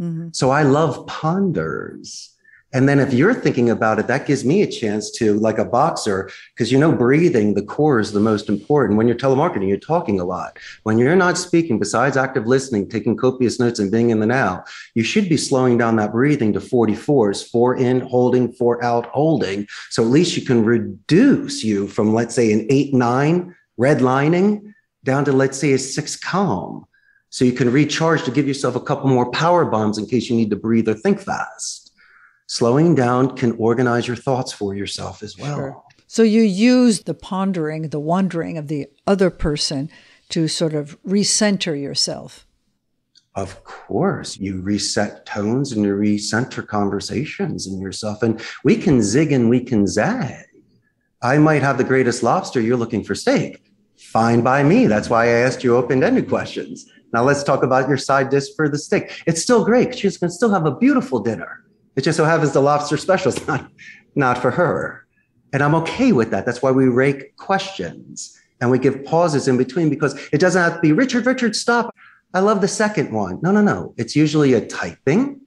Mm-hmm. 0.00 0.28
So 0.32 0.50
I 0.50 0.62
love 0.62 1.06
ponders. 1.06 2.33
And 2.74 2.88
then 2.88 2.98
if 2.98 3.14
you're 3.14 3.32
thinking 3.32 3.70
about 3.70 4.00
it, 4.00 4.08
that 4.08 4.26
gives 4.26 4.44
me 4.44 4.60
a 4.62 4.66
chance 4.66 5.08
to, 5.12 5.34
like 5.34 5.58
a 5.58 5.64
boxer, 5.64 6.28
because 6.52 6.72
you 6.72 6.78
know, 6.78 6.90
breathing, 6.90 7.54
the 7.54 7.62
core 7.62 8.00
is 8.00 8.10
the 8.10 8.18
most 8.18 8.48
important. 8.48 8.98
When 8.98 9.06
you're 9.06 9.16
telemarketing, 9.16 9.68
you're 9.68 9.78
talking 9.78 10.18
a 10.18 10.24
lot. 10.24 10.58
When 10.82 10.98
you're 10.98 11.14
not 11.14 11.38
speaking, 11.38 11.78
besides 11.78 12.16
active 12.16 12.48
listening, 12.48 12.88
taking 12.88 13.16
copious 13.16 13.60
notes 13.60 13.78
and 13.78 13.92
being 13.92 14.10
in 14.10 14.18
the 14.18 14.26
now, 14.26 14.64
you 14.96 15.04
should 15.04 15.28
be 15.28 15.36
slowing 15.36 15.78
down 15.78 15.94
that 15.96 16.10
breathing 16.10 16.52
to 16.52 16.58
44s, 16.58 17.48
four 17.48 17.76
in, 17.76 18.00
holding, 18.00 18.52
four 18.52 18.82
out, 18.82 19.06
holding. 19.06 19.68
So 19.90 20.02
at 20.02 20.10
least 20.10 20.36
you 20.36 20.44
can 20.44 20.64
reduce 20.64 21.62
you 21.62 21.86
from, 21.86 22.12
let's 22.12 22.34
say, 22.34 22.52
an 22.52 22.66
eight, 22.70 22.92
nine 22.92 23.54
redlining 23.80 24.74
down 25.04 25.24
to, 25.26 25.32
let's 25.32 25.58
say, 25.58 25.74
a 25.74 25.78
six 25.78 26.16
calm. 26.16 26.86
So 27.30 27.44
you 27.44 27.52
can 27.52 27.70
recharge 27.70 28.24
to 28.24 28.32
give 28.32 28.48
yourself 28.48 28.74
a 28.74 28.80
couple 28.80 29.10
more 29.10 29.30
power 29.30 29.64
bombs 29.64 29.96
in 29.96 30.06
case 30.06 30.28
you 30.28 30.34
need 30.34 30.50
to 30.50 30.56
breathe 30.56 30.88
or 30.88 30.94
think 30.94 31.20
fast 31.20 31.83
slowing 32.54 32.94
down 32.94 33.36
can 33.36 33.50
organize 33.58 34.06
your 34.06 34.14
thoughts 34.16 34.52
for 34.52 34.76
yourself 34.76 35.24
as 35.24 35.36
well. 35.36 35.56
Sure. 35.56 35.82
So 36.06 36.22
you 36.22 36.42
use 36.42 37.02
the 37.02 37.12
pondering, 37.12 37.88
the 37.88 37.98
wondering 37.98 38.56
of 38.58 38.68
the 38.68 38.86
other 39.08 39.28
person 39.28 39.90
to 40.28 40.46
sort 40.46 40.72
of 40.72 40.96
recenter 41.02 41.74
yourself. 41.80 42.46
Of 43.34 43.64
course, 43.64 44.36
you 44.36 44.60
reset 44.60 45.26
tones 45.26 45.72
and 45.72 45.84
you 45.84 45.96
recenter 45.96 46.64
conversations 46.64 47.66
in 47.66 47.80
yourself. 47.80 48.22
And 48.22 48.40
we 48.62 48.76
can 48.76 49.02
zig 49.02 49.32
and 49.32 49.50
we 49.50 49.58
can 49.58 49.88
zag. 49.88 50.44
I 51.22 51.38
might 51.38 51.62
have 51.62 51.76
the 51.76 51.82
greatest 51.82 52.22
lobster, 52.22 52.60
you're 52.60 52.76
looking 52.76 53.02
for 53.02 53.16
steak. 53.16 53.64
Fine 53.96 54.42
by 54.42 54.62
me. 54.62 54.86
That's 54.86 55.10
why 55.10 55.24
I 55.24 55.40
asked 55.46 55.64
you 55.64 55.76
open 55.76 56.04
ended 56.04 56.28
questions. 56.28 56.88
Now 57.12 57.24
let's 57.24 57.42
talk 57.42 57.64
about 57.64 57.88
your 57.88 57.96
side 57.96 58.30
dish 58.30 58.54
for 58.54 58.68
the 58.68 58.78
steak. 58.78 59.24
It's 59.26 59.42
still 59.42 59.64
great 59.64 59.98
she's 59.98 60.16
going 60.16 60.30
to 60.30 60.36
still 60.36 60.52
have 60.52 60.66
a 60.66 60.76
beautiful 60.76 61.18
dinner. 61.18 61.63
It 61.96 62.02
just 62.02 62.16
so 62.16 62.24
happens 62.24 62.52
the 62.52 62.60
lobster 62.60 62.96
special 62.96 63.32
is 63.32 63.46
not, 63.46 63.70
not 64.14 64.38
for 64.38 64.50
her. 64.50 65.06
And 65.52 65.62
I'm 65.62 65.74
okay 65.76 66.12
with 66.12 66.30
that. 66.30 66.46
That's 66.46 66.62
why 66.62 66.72
we 66.72 66.88
rake 66.88 67.36
questions 67.36 68.36
and 68.60 68.70
we 68.70 68.78
give 68.78 69.04
pauses 69.04 69.46
in 69.46 69.56
between 69.56 69.90
because 69.90 70.14
it 70.32 70.38
doesn't 70.38 70.60
have 70.60 70.74
to 70.74 70.80
be 70.80 70.92
Richard, 70.92 71.26
Richard, 71.26 71.54
stop. 71.54 71.94
I 72.32 72.40
love 72.40 72.60
the 72.60 72.68
second 72.68 73.12
one. 73.12 73.38
No, 73.42 73.52
no, 73.52 73.62
no. 73.62 73.94
It's 73.96 74.16
usually 74.16 74.54
a 74.54 74.66
typing, 74.66 75.40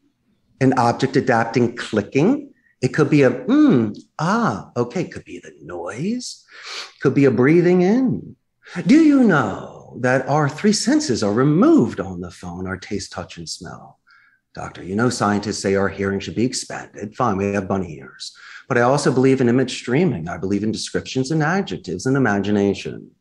an 0.62 0.74
object 0.80 1.18
adapting, 1.18 1.76
clicking. 1.76 2.54
It 2.82 2.90
could 2.90 3.10
be 3.10 3.24
a, 3.24 3.32
hmm, 3.32 3.92
ah, 4.20 4.70
okay. 4.78 5.04
Could 5.04 5.26
be 5.26 5.40
the 5.40 5.54
noise, 5.62 6.46
could 7.02 7.14
be 7.14 7.26
a 7.26 7.32
breathing 7.32 7.82
in. 7.82 8.36
Do 8.86 9.04
you 9.04 9.24
know 9.24 9.98
that 10.02 10.28
our 10.28 10.48
three 10.48 10.74
senses 10.74 11.24
are 11.24 11.34
removed 11.34 12.00
on 12.00 12.22
the 12.22 12.32
phone 12.32 12.68
our 12.68 12.78
taste, 12.78 13.12
touch, 13.12 13.38
and 13.38 13.50
smell? 13.50 14.00
Doctor. 14.58 14.84
You 14.84 14.96
know, 14.96 15.10
scientists 15.10 15.60
say 15.60 15.76
our 15.76 15.88
hearing 15.88 16.20
should 16.20 16.36
be 16.36 16.46
expanded. 16.46 17.16
Fine, 17.16 17.38
we 17.38 17.54
have 17.54 17.68
bunny 17.68 18.00
ears. 18.00 18.36
But 18.68 18.78
I 18.80 18.82
also 18.82 19.14
believe 19.14 19.40
in 19.40 19.50
image 19.50 19.78
streaming. 19.78 20.28
I 20.28 20.38
believe 20.38 20.64
in 20.64 20.72
descriptions 20.72 21.30
and 21.32 21.44
adjectives 21.44 22.08
and 22.08 22.18
imagination. 22.18 23.12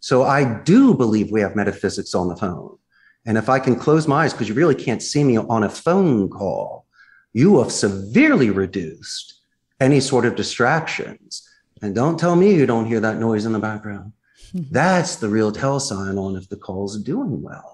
So 0.00 0.24
I 0.24 0.60
do 0.64 0.92
believe 0.92 1.30
we 1.30 1.40
have 1.40 1.54
metaphysics 1.54 2.14
on 2.14 2.28
the 2.28 2.36
phone. 2.36 2.76
And 3.24 3.38
if 3.38 3.48
I 3.48 3.60
can 3.60 3.76
close 3.76 4.08
my 4.08 4.24
eyes, 4.24 4.32
because 4.32 4.48
you 4.48 4.54
really 4.54 4.74
can't 4.74 5.00
see 5.00 5.22
me 5.22 5.38
on 5.38 5.62
a 5.62 5.68
phone 5.68 6.28
call, 6.28 6.86
you 7.32 7.60
have 7.60 7.70
severely 7.70 8.50
reduced 8.50 9.40
any 9.78 10.00
sort 10.00 10.26
of 10.26 10.34
distractions. 10.34 11.48
And 11.80 11.94
don't 11.94 12.18
tell 12.18 12.34
me 12.34 12.54
you 12.54 12.66
don't 12.66 12.86
hear 12.86 13.00
that 13.00 13.18
noise 13.18 13.46
in 13.46 13.52
the 13.52 13.60
background. 13.60 14.12
That's 14.54 15.14
the 15.16 15.28
real 15.28 15.52
tell 15.52 15.78
sign 15.78 16.18
on 16.18 16.34
if 16.34 16.48
the 16.48 16.56
call 16.56 16.86
is 16.86 17.00
doing 17.00 17.40
well 17.40 17.71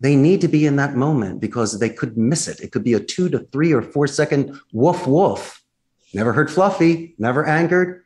they 0.00 0.16
need 0.16 0.40
to 0.40 0.48
be 0.48 0.66
in 0.66 0.76
that 0.76 0.96
moment 0.96 1.40
because 1.40 1.78
they 1.78 1.90
could 1.90 2.16
miss 2.16 2.48
it. 2.48 2.60
It 2.60 2.72
could 2.72 2.84
be 2.84 2.94
a 2.94 3.00
two 3.00 3.28
to 3.28 3.40
three 3.52 3.72
or 3.72 3.82
four 3.82 4.06
second 4.06 4.58
woof 4.72 5.06
woof. 5.06 5.62
Never 6.14 6.32
heard 6.32 6.50
fluffy, 6.50 7.14
never 7.18 7.46
anchored. 7.46 8.04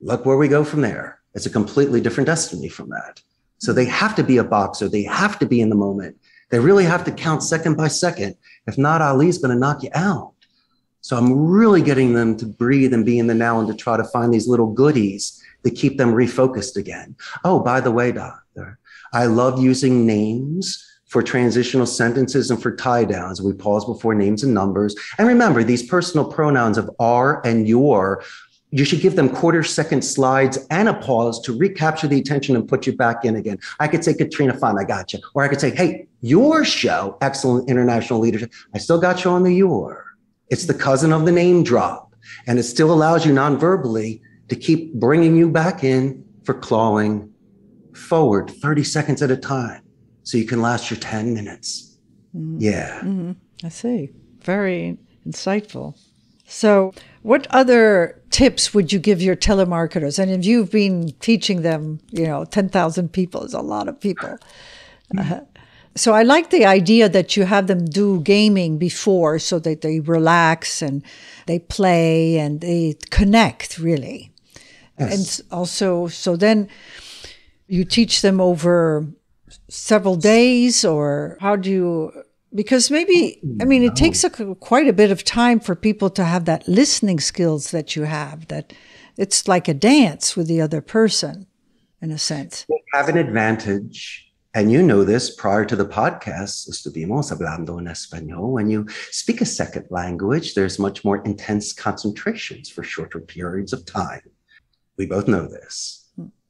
Look 0.00 0.24
where 0.24 0.36
we 0.36 0.48
go 0.48 0.64
from 0.64 0.80
there. 0.80 1.20
It's 1.34 1.46
a 1.46 1.50
completely 1.50 2.00
different 2.00 2.26
destiny 2.26 2.68
from 2.68 2.90
that. 2.90 3.20
So 3.58 3.72
they 3.72 3.84
have 3.86 4.14
to 4.16 4.24
be 4.24 4.38
a 4.38 4.44
boxer. 4.44 4.88
They 4.88 5.04
have 5.04 5.38
to 5.40 5.46
be 5.46 5.60
in 5.60 5.68
the 5.68 5.76
moment. 5.76 6.16
They 6.50 6.58
really 6.58 6.84
have 6.84 7.04
to 7.04 7.12
count 7.12 7.42
second 7.42 7.76
by 7.76 7.88
second. 7.88 8.36
If 8.66 8.78
not, 8.78 9.00
Ali's 9.00 9.38
going 9.38 9.54
to 9.54 9.58
knock 9.58 9.82
you 9.82 9.90
out. 9.94 10.34
So 11.00 11.16
I'm 11.16 11.32
really 11.32 11.82
getting 11.82 12.12
them 12.12 12.36
to 12.36 12.46
breathe 12.46 12.94
and 12.94 13.04
be 13.04 13.18
in 13.18 13.26
the 13.26 13.34
now 13.34 13.58
and 13.58 13.68
to 13.68 13.74
try 13.74 13.96
to 13.96 14.04
find 14.04 14.32
these 14.32 14.46
little 14.46 14.72
goodies 14.72 15.42
that 15.62 15.72
keep 15.72 15.98
them 15.98 16.12
refocused 16.12 16.76
again. 16.76 17.16
Oh, 17.44 17.60
by 17.60 17.80
the 17.80 17.90
way, 17.90 18.12
doctor, 18.12 18.78
I 19.12 19.26
love 19.26 19.60
using 19.60 20.06
names 20.06 20.91
for 21.12 21.22
transitional 21.22 21.84
sentences 21.84 22.50
and 22.50 22.60
for 22.60 22.74
tie 22.74 23.04
downs. 23.04 23.42
We 23.42 23.52
pause 23.52 23.84
before 23.84 24.14
names 24.14 24.42
and 24.42 24.54
numbers. 24.54 24.96
And 25.18 25.28
remember, 25.28 25.62
these 25.62 25.82
personal 25.82 26.24
pronouns 26.24 26.78
of 26.78 26.90
are 26.98 27.46
and 27.46 27.68
your, 27.68 28.24
you 28.70 28.86
should 28.86 29.02
give 29.02 29.14
them 29.14 29.28
quarter 29.28 29.62
second 29.62 30.02
slides 30.02 30.56
and 30.70 30.88
a 30.88 30.94
pause 30.94 31.38
to 31.42 31.54
recapture 31.54 32.08
the 32.08 32.18
attention 32.18 32.56
and 32.56 32.66
put 32.66 32.86
you 32.86 32.96
back 32.96 33.26
in 33.26 33.36
again. 33.36 33.58
I 33.78 33.88
could 33.88 34.02
say, 34.02 34.14
Katrina, 34.14 34.54
fine, 34.54 34.78
I 34.78 34.84
got 34.84 35.12
you. 35.12 35.18
Or 35.34 35.42
I 35.42 35.48
could 35.48 35.60
say, 35.60 35.68
hey, 35.68 36.08
your 36.22 36.64
show, 36.64 37.18
excellent 37.20 37.68
international 37.68 38.18
leadership. 38.18 38.50
I 38.74 38.78
still 38.78 38.98
got 38.98 39.22
you 39.22 39.32
on 39.32 39.42
the 39.42 39.54
your. 39.54 40.06
It's 40.48 40.64
the 40.64 40.74
cousin 40.74 41.12
of 41.12 41.26
the 41.26 41.32
name 41.32 41.62
drop. 41.62 42.14
And 42.46 42.58
it 42.58 42.62
still 42.62 42.90
allows 42.90 43.26
you 43.26 43.34
non-verbally 43.34 44.22
to 44.48 44.56
keep 44.56 44.94
bringing 44.94 45.36
you 45.36 45.50
back 45.50 45.84
in 45.84 46.24
for 46.44 46.54
clawing 46.54 47.30
forward 47.92 48.48
30 48.48 48.82
seconds 48.84 49.20
at 49.20 49.30
a 49.30 49.36
time 49.36 49.81
so 50.22 50.38
you 50.38 50.44
can 50.44 50.62
last 50.62 50.90
your 50.90 50.98
10 50.98 51.34
minutes. 51.34 51.96
Mm-hmm. 52.36 52.58
Yeah. 52.60 53.00
Mm-hmm. 53.00 53.32
I 53.64 53.68
see. 53.68 54.10
Very 54.40 54.98
insightful. 55.26 55.96
So, 56.46 56.92
what 57.22 57.46
other 57.50 58.20
tips 58.30 58.74
would 58.74 58.92
you 58.92 58.98
give 58.98 59.22
your 59.22 59.36
telemarketers? 59.36 60.18
And 60.18 60.30
if 60.30 60.44
you've 60.44 60.70
been 60.70 61.12
teaching 61.20 61.62
them, 61.62 62.00
you 62.10 62.26
know, 62.26 62.44
10,000 62.44 63.12
people 63.12 63.44
is 63.44 63.54
a 63.54 63.60
lot 63.60 63.88
of 63.88 64.00
people. 64.00 64.36
Mm-hmm. 65.12 65.30
Uh, 65.30 65.40
so, 65.94 66.14
I 66.14 66.22
like 66.22 66.48
the 66.48 66.64
idea 66.64 67.06
that 67.06 67.36
you 67.36 67.44
have 67.44 67.66
them 67.66 67.84
do 67.84 68.22
gaming 68.22 68.78
before 68.78 69.38
so 69.38 69.58
that 69.58 69.82
they 69.82 70.00
relax 70.00 70.80
and 70.80 71.04
they 71.46 71.58
play 71.58 72.38
and 72.38 72.62
they 72.62 72.96
connect 73.10 73.78
really. 73.78 74.32
Yes. 74.98 75.38
And 75.38 75.52
also, 75.52 76.06
so 76.06 76.34
then 76.36 76.68
you 77.66 77.84
teach 77.84 78.22
them 78.22 78.40
over 78.40 79.06
several 79.72 80.16
days 80.16 80.84
or 80.84 81.36
how 81.40 81.56
do 81.56 81.70
you 81.70 82.12
because 82.54 82.90
maybe 82.90 83.40
i 83.60 83.64
mean 83.64 83.82
it 83.82 83.96
takes 83.96 84.22
a, 84.22 84.30
quite 84.56 84.86
a 84.86 84.92
bit 84.92 85.10
of 85.10 85.24
time 85.24 85.58
for 85.58 85.74
people 85.74 86.10
to 86.10 86.24
have 86.24 86.44
that 86.44 86.66
listening 86.68 87.18
skills 87.18 87.70
that 87.70 87.96
you 87.96 88.02
have 88.02 88.46
that 88.48 88.74
it's 89.16 89.48
like 89.48 89.68
a 89.68 89.74
dance 89.74 90.36
with 90.36 90.46
the 90.46 90.60
other 90.60 90.80
person 90.80 91.46
in 92.00 92.10
a 92.10 92.18
sense. 92.18 92.66
We 92.68 92.82
have 92.94 93.08
an 93.08 93.16
advantage 93.16 94.28
and 94.54 94.70
you 94.70 94.82
know 94.82 95.02
this 95.04 95.34
prior 95.34 95.64
to 95.64 95.76
the 95.76 95.86
podcast 95.86 96.68
estuvimos 96.68 97.30
hablando 97.30 97.78
en 97.78 97.86
español. 97.86 98.50
When 98.50 98.68
you 98.68 98.86
speak 99.10 99.40
a 99.40 99.46
second 99.46 99.86
language 99.90 100.54
there's 100.54 100.78
much 100.78 101.04
more 101.04 101.22
intense 101.24 101.72
concentrations 101.72 102.68
for 102.68 102.82
shorter 102.82 103.20
periods 103.20 103.72
of 103.72 103.86
time. 103.86 104.20
We 104.98 105.06
both 105.06 105.28
know 105.28 105.46
this 105.46 106.01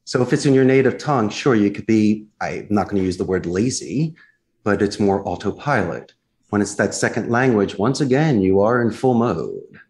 so 0.04 0.22
if 0.22 0.32
it's 0.32 0.46
in 0.46 0.54
your 0.54 0.64
native 0.64 0.98
tongue, 0.98 1.28
sure, 1.30 1.54
you 1.54 1.70
could 1.70 1.86
be, 1.86 2.26
I'm 2.40 2.66
not 2.70 2.88
going 2.88 2.96
to 2.96 3.04
use 3.04 3.16
the 3.16 3.24
word 3.24 3.46
lazy, 3.46 4.14
but 4.64 4.82
it's 4.82 4.98
more 4.98 5.26
autopilot. 5.26 6.14
When 6.48 6.60
it's 6.60 6.74
that 6.74 6.94
second 6.94 7.30
language, 7.30 7.78
once 7.78 8.00
again, 8.00 8.42
you 8.42 8.60
are 8.60 8.82
in 8.82 8.90
full 8.90 9.14
mode. 9.14 9.80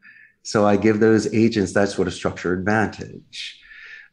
So 0.42 0.66
I 0.66 0.76
give 0.76 1.00
those 1.00 1.32
agents 1.32 1.72
that 1.72 1.88
sort 1.88 2.08
of 2.08 2.14
structure 2.14 2.52
advantage. 2.52 3.60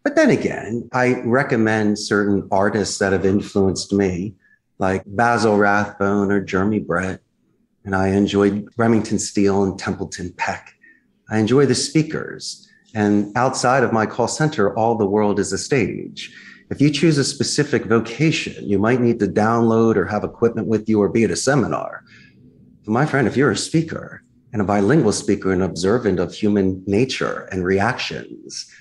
But 0.04 0.16
then 0.16 0.30
again, 0.30 0.90
I 0.94 1.22
recommend 1.26 2.00
certain 2.00 2.48
artists 2.52 2.98
that 3.00 3.12
have 3.12 3.26
influenced 3.26 3.92
me, 3.92 4.36
like 4.78 5.04
Basil 5.06 5.58
Rathbone 5.58 6.32
or 6.32 6.40
Jeremy 6.40 6.80
Brett. 6.80 7.22
And 7.84 7.96
I 7.96 8.10
enjoyed 8.10 8.70
Remington 8.78 9.20
Steele 9.20 9.64
and 9.64 9.78
Templeton 9.78 10.32
Peck. 10.34 10.74
I 11.30 11.40
enjoy 11.40 11.66
the 11.66 11.76
speakers. 11.76 12.69
And 12.96 13.36
outside 13.38 13.84
of 13.84 13.94
my 13.94 14.06
call 14.06 14.28
center, 14.28 14.76
all 14.76 14.96
the 14.96 15.06
world 15.06 15.40
is 15.40 15.54
a 15.54 15.58
stage. 15.58 16.34
If 16.72 16.82
you 16.82 16.92
choose 16.92 17.18
a 17.18 17.24
specific 17.24 17.86
vocation, 17.86 18.68
you 18.68 18.78
might 18.80 19.02
need 19.02 19.20
to 19.20 19.28
download 19.28 19.96
or 19.96 20.06
have 20.06 20.24
equipment 20.24 20.68
with 20.68 20.88
you 20.88 21.02
or 21.02 21.10
be 21.10 21.24
at 21.24 21.32
a 21.32 21.36
seminar. 21.36 22.04
But 22.86 22.92
my 22.92 23.06
friend, 23.06 23.28
if 23.28 23.36
you're 23.36 23.52
a 23.52 23.58
speaker 23.58 24.24
and 24.54 24.62
a 24.62 24.66
bilingual 24.66 25.12
speaker 25.12 25.52
and 25.52 25.64
observant 25.64 26.20
of 26.20 26.34
human 26.34 26.84
nature 26.86 27.48
and 27.52 27.66
reactions, 27.66 28.72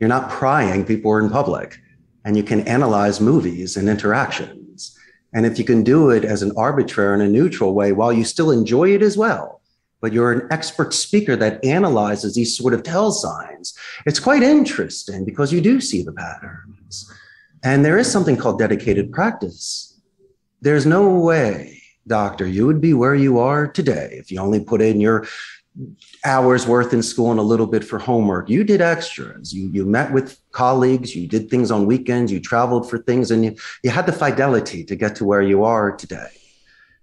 you're 0.00 0.08
not 0.08 0.30
prying 0.30 0.84
people 0.84 1.10
are 1.10 1.20
in 1.20 1.30
public 1.30 1.78
and 2.24 2.36
you 2.36 2.42
can 2.42 2.66
analyze 2.68 3.20
movies 3.20 3.76
and 3.76 3.88
interactions. 3.88 4.96
And 5.32 5.44
if 5.46 5.58
you 5.58 5.64
can 5.64 5.82
do 5.82 6.10
it 6.10 6.24
as 6.24 6.42
an 6.42 6.52
arbitrary 6.56 7.14
and 7.14 7.22
a 7.22 7.28
neutral 7.28 7.74
way 7.74 7.92
while 7.92 8.12
you 8.12 8.24
still 8.24 8.50
enjoy 8.50 8.94
it 8.94 9.02
as 9.02 9.16
well, 9.16 9.57
but 10.00 10.12
you're 10.12 10.32
an 10.32 10.48
expert 10.50 10.94
speaker 10.94 11.36
that 11.36 11.64
analyzes 11.64 12.34
these 12.34 12.56
sort 12.56 12.74
of 12.74 12.82
tell 12.82 13.10
signs, 13.10 13.76
it's 14.06 14.20
quite 14.20 14.42
interesting 14.42 15.24
because 15.24 15.52
you 15.52 15.60
do 15.60 15.80
see 15.80 16.02
the 16.02 16.12
patterns. 16.12 17.12
And 17.62 17.84
there 17.84 17.98
is 17.98 18.10
something 18.10 18.36
called 18.36 18.58
dedicated 18.58 19.12
practice. 19.12 20.00
There's 20.60 20.86
no 20.86 21.18
way, 21.18 21.82
doctor, 22.06 22.46
you 22.46 22.66
would 22.66 22.80
be 22.80 22.94
where 22.94 23.14
you 23.14 23.38
are 23.38 23.66
today 23.66 24.10
if 24.12 24.30
you 24.30 24.40
only 24.40 24.60
put 24.60 24.80
in 24.80 25.00
your 25.00 25.26
hours 26.24 26.66
worth 26.66 26.92
in 26.92 27.02
school 27.02 27.30
and 27.30 27.38
a 27.38 27.44
little 27.44 27.66
bit 27.66 27.84
for 27.84 27.98
homework. 27.98 28.48
You 28.48 28.64
did 28.64 28.80
extras. 28.80 29.52
You 29.52 29.68
you 29.72 29.84
met 29.84 30.12
with 30.12 30.40
colleagues. 30.50 31.14
You 31.14 31.28
did 31.28 31.48
things 31.48 31.70
on 31.70 31.86
weekends. 31.86 32.32
You 32.32 32.40
traveled 32.40 32.90
for 32.90 32.98
things, 32.98 33.30
and 33.30 33.44
you 33.44 33.56
you 33.84 33.90
had 33.90 34.06
the 34.06 34.12
fidelity 34.12 34.84
to 34.84 34.96
get 34.96 35.14
to 35.16 35.24
where 35.24 35.42
you 35.42 35.64
are 35.64 35.92
today. 35.92 36.30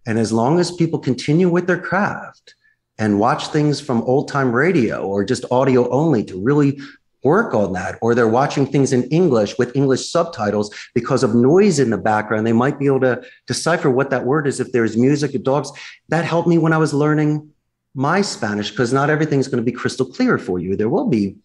And 0.05 0.19
as 0.19 0.31
long 0.31 0.59
as 0.59 0.71
people 0.71 0.99
continue 0.99 1.49
with 1.49 1.67
their 1.67 1.79
craft 1.79 2.55
and 2.97 3.19
watch 3.19 3.47
things 3.47 3.81
from 3.81 4.01
old 4.03 4.27
time 4.27 4.51
radio 4.53 5.05
or 5.05 5.23
just 5.23 5.45
audio 5.51 5.89
only 5.89 6.23
to 6.23 6.41
really 6.41 6.79
work 7.25 7.55
on 7.55 7.73
that, 7.73 7.97
or 8.01 8.13
they're 8.13 8.27
watching 8.27 8.67
things 8.67 8.93
in 8.93 9.03
English 9.05 9.57
with 9.57 9.75
English 9.75 10.07
subtitles 10.09 10.73
because 10.93 11.23
of 11.23 11.33
noise 11.33 11.79
in 11.79 11.89
the 11.89 11.97
background, 11.97 12.45
they 12.45 12.53
might 12.53 12.77
be 12.77 12.85
able 12.85 12.99
to 12.99 13.19
decipher 13.47 13.89
what 13.89 14.11
that 14.11 14.25
word 14.25 14.45
is 14.45 14.59
if 14.59 14.71
there's 14.71 14.95
music 14.95 15.33
or 15.33 15.39
dogs. 15.39 15.71
That 16.09 16.23
helped 16.23 16.47
me 16.47 16.59
when 16.59 16.71
I 16.71 16.77
was 16.77 16.93
learning 16.93 17.49
my 17.95 18.21
Spanish 18.21 18.69
because 18.69 18.93
not 18.93 19.09
everything's 19.09 19.47
going 19.47 19.63
to 19.63 19.71
be 19.71 19.75
crystal 19.75 20.05
clear 20.05 20.37
for 20.37 20.59
you. 20.59 20.75
There 20.75 20.89
will 20.89 21.07
be 21.07 21.35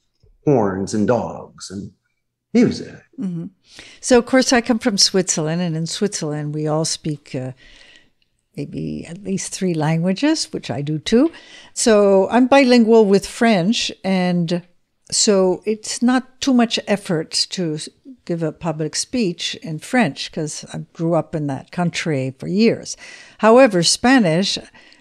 horns 0.45 0.93
and 0.93 1.09
dogs 1.09 1.71
and 1.71 1.91
music. 2.53 2.95
Mm-hmm. 3.19 3.47
So, 4.01 4.19
of 4.19 4.27
course, 4.27 4.53
I 4.53 4.61
come 4.61 4.79
from 4.79 4.99
Switzerland, 4.99 5.63
and 5.63 5.77
in 5.77 5.87
Switzerland, 5.87 6.55
we 6.55 6.67
all 6.67 6.85
speak. 6.85 7.35
Uh, 7.35 7.53
maybe 8.57 9.07
at 9.07 9.23
least 9.23 9.53
three 9.53 9.75
languages, 9.75 10.53
which 10.53 10.71
I 10.71 10.83
do 10.83 10.99
too. 10.99 11.33
So 11.73 12.29
I'm 12.31 12.47
bilingual 12.47 13.05
with 13.05 13.27
French, 13.27 13.93
and 14.05 14.63
so 15.11 15.63
it's 15.65 16.03
not 16.03 16.41
too 16.41 16.55
much 16.55 16.79
effort 16.87 17.47
to 17.51 17.79
give 18.25 18.43
a 18.43 18.53
public 18.53 18.95
speech 18.95 19.55
in 19.57 19.79
French 19.79 20.31
because 20.31 20.65
I 20.73 20.79
grew 20.93 21.15
up 21.15 21.35
in 21.35 21.47
that 21.49 21.73
country 21.73 22.35
for 22.39 22.47
years. 22.47 22.97
However, 23.39 23.83
Spanish, 23.83 24.59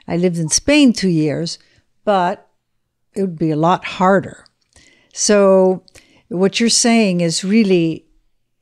I 0.07 0.17
lived 0.17 0.37
in 0.37 0.49
Spain 0.49 0.93
two 0.93 1.09
years, 1.09 1.59
but 2.05 2.49
it 3.13 3.21
would 3.21 3.37
be 3.37 3.51
a 3.51 3.55
lot 3.55 3.85
harder. 3.85 4.45
So, 5.13 5.83
what 6.29 6.59
you're 6.59 6.69
saying 6.69 7.21
is 7.21 7.43
really, 7.43 8.05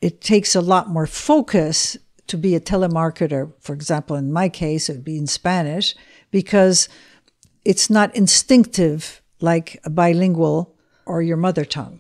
it 0.01 0.21
takes 0.21 0.55
a 0.55 0.61
lot 0.61 0.89
more 0.89 1.07
focus 1.07 1.97
to 2.27 2.37
be 2.37 2.55
a 2.55 2.59
telemarketer. 2.59 3.53
For 3.59 3.73
example, 3.73 4.15
in 4.15 4.31
my 4.31 4.49
case, 4.49 4.89
it 4.89 4.93
would 4.93 5.03
be 5.03 5.17
in 5.17 5.27
Spanish 5.27 5.95
because 6.31 6.89
it's 7.65 7.89
not 7.89 8.15
instinctive 8.15 9.21
like 9.39 9.79
a 9.83 9.89
bilingual 9.89 10.75
or 11.05 11.21
your 11.21 11.37
mother 11.37 11.65
tongue. 11.65 11.99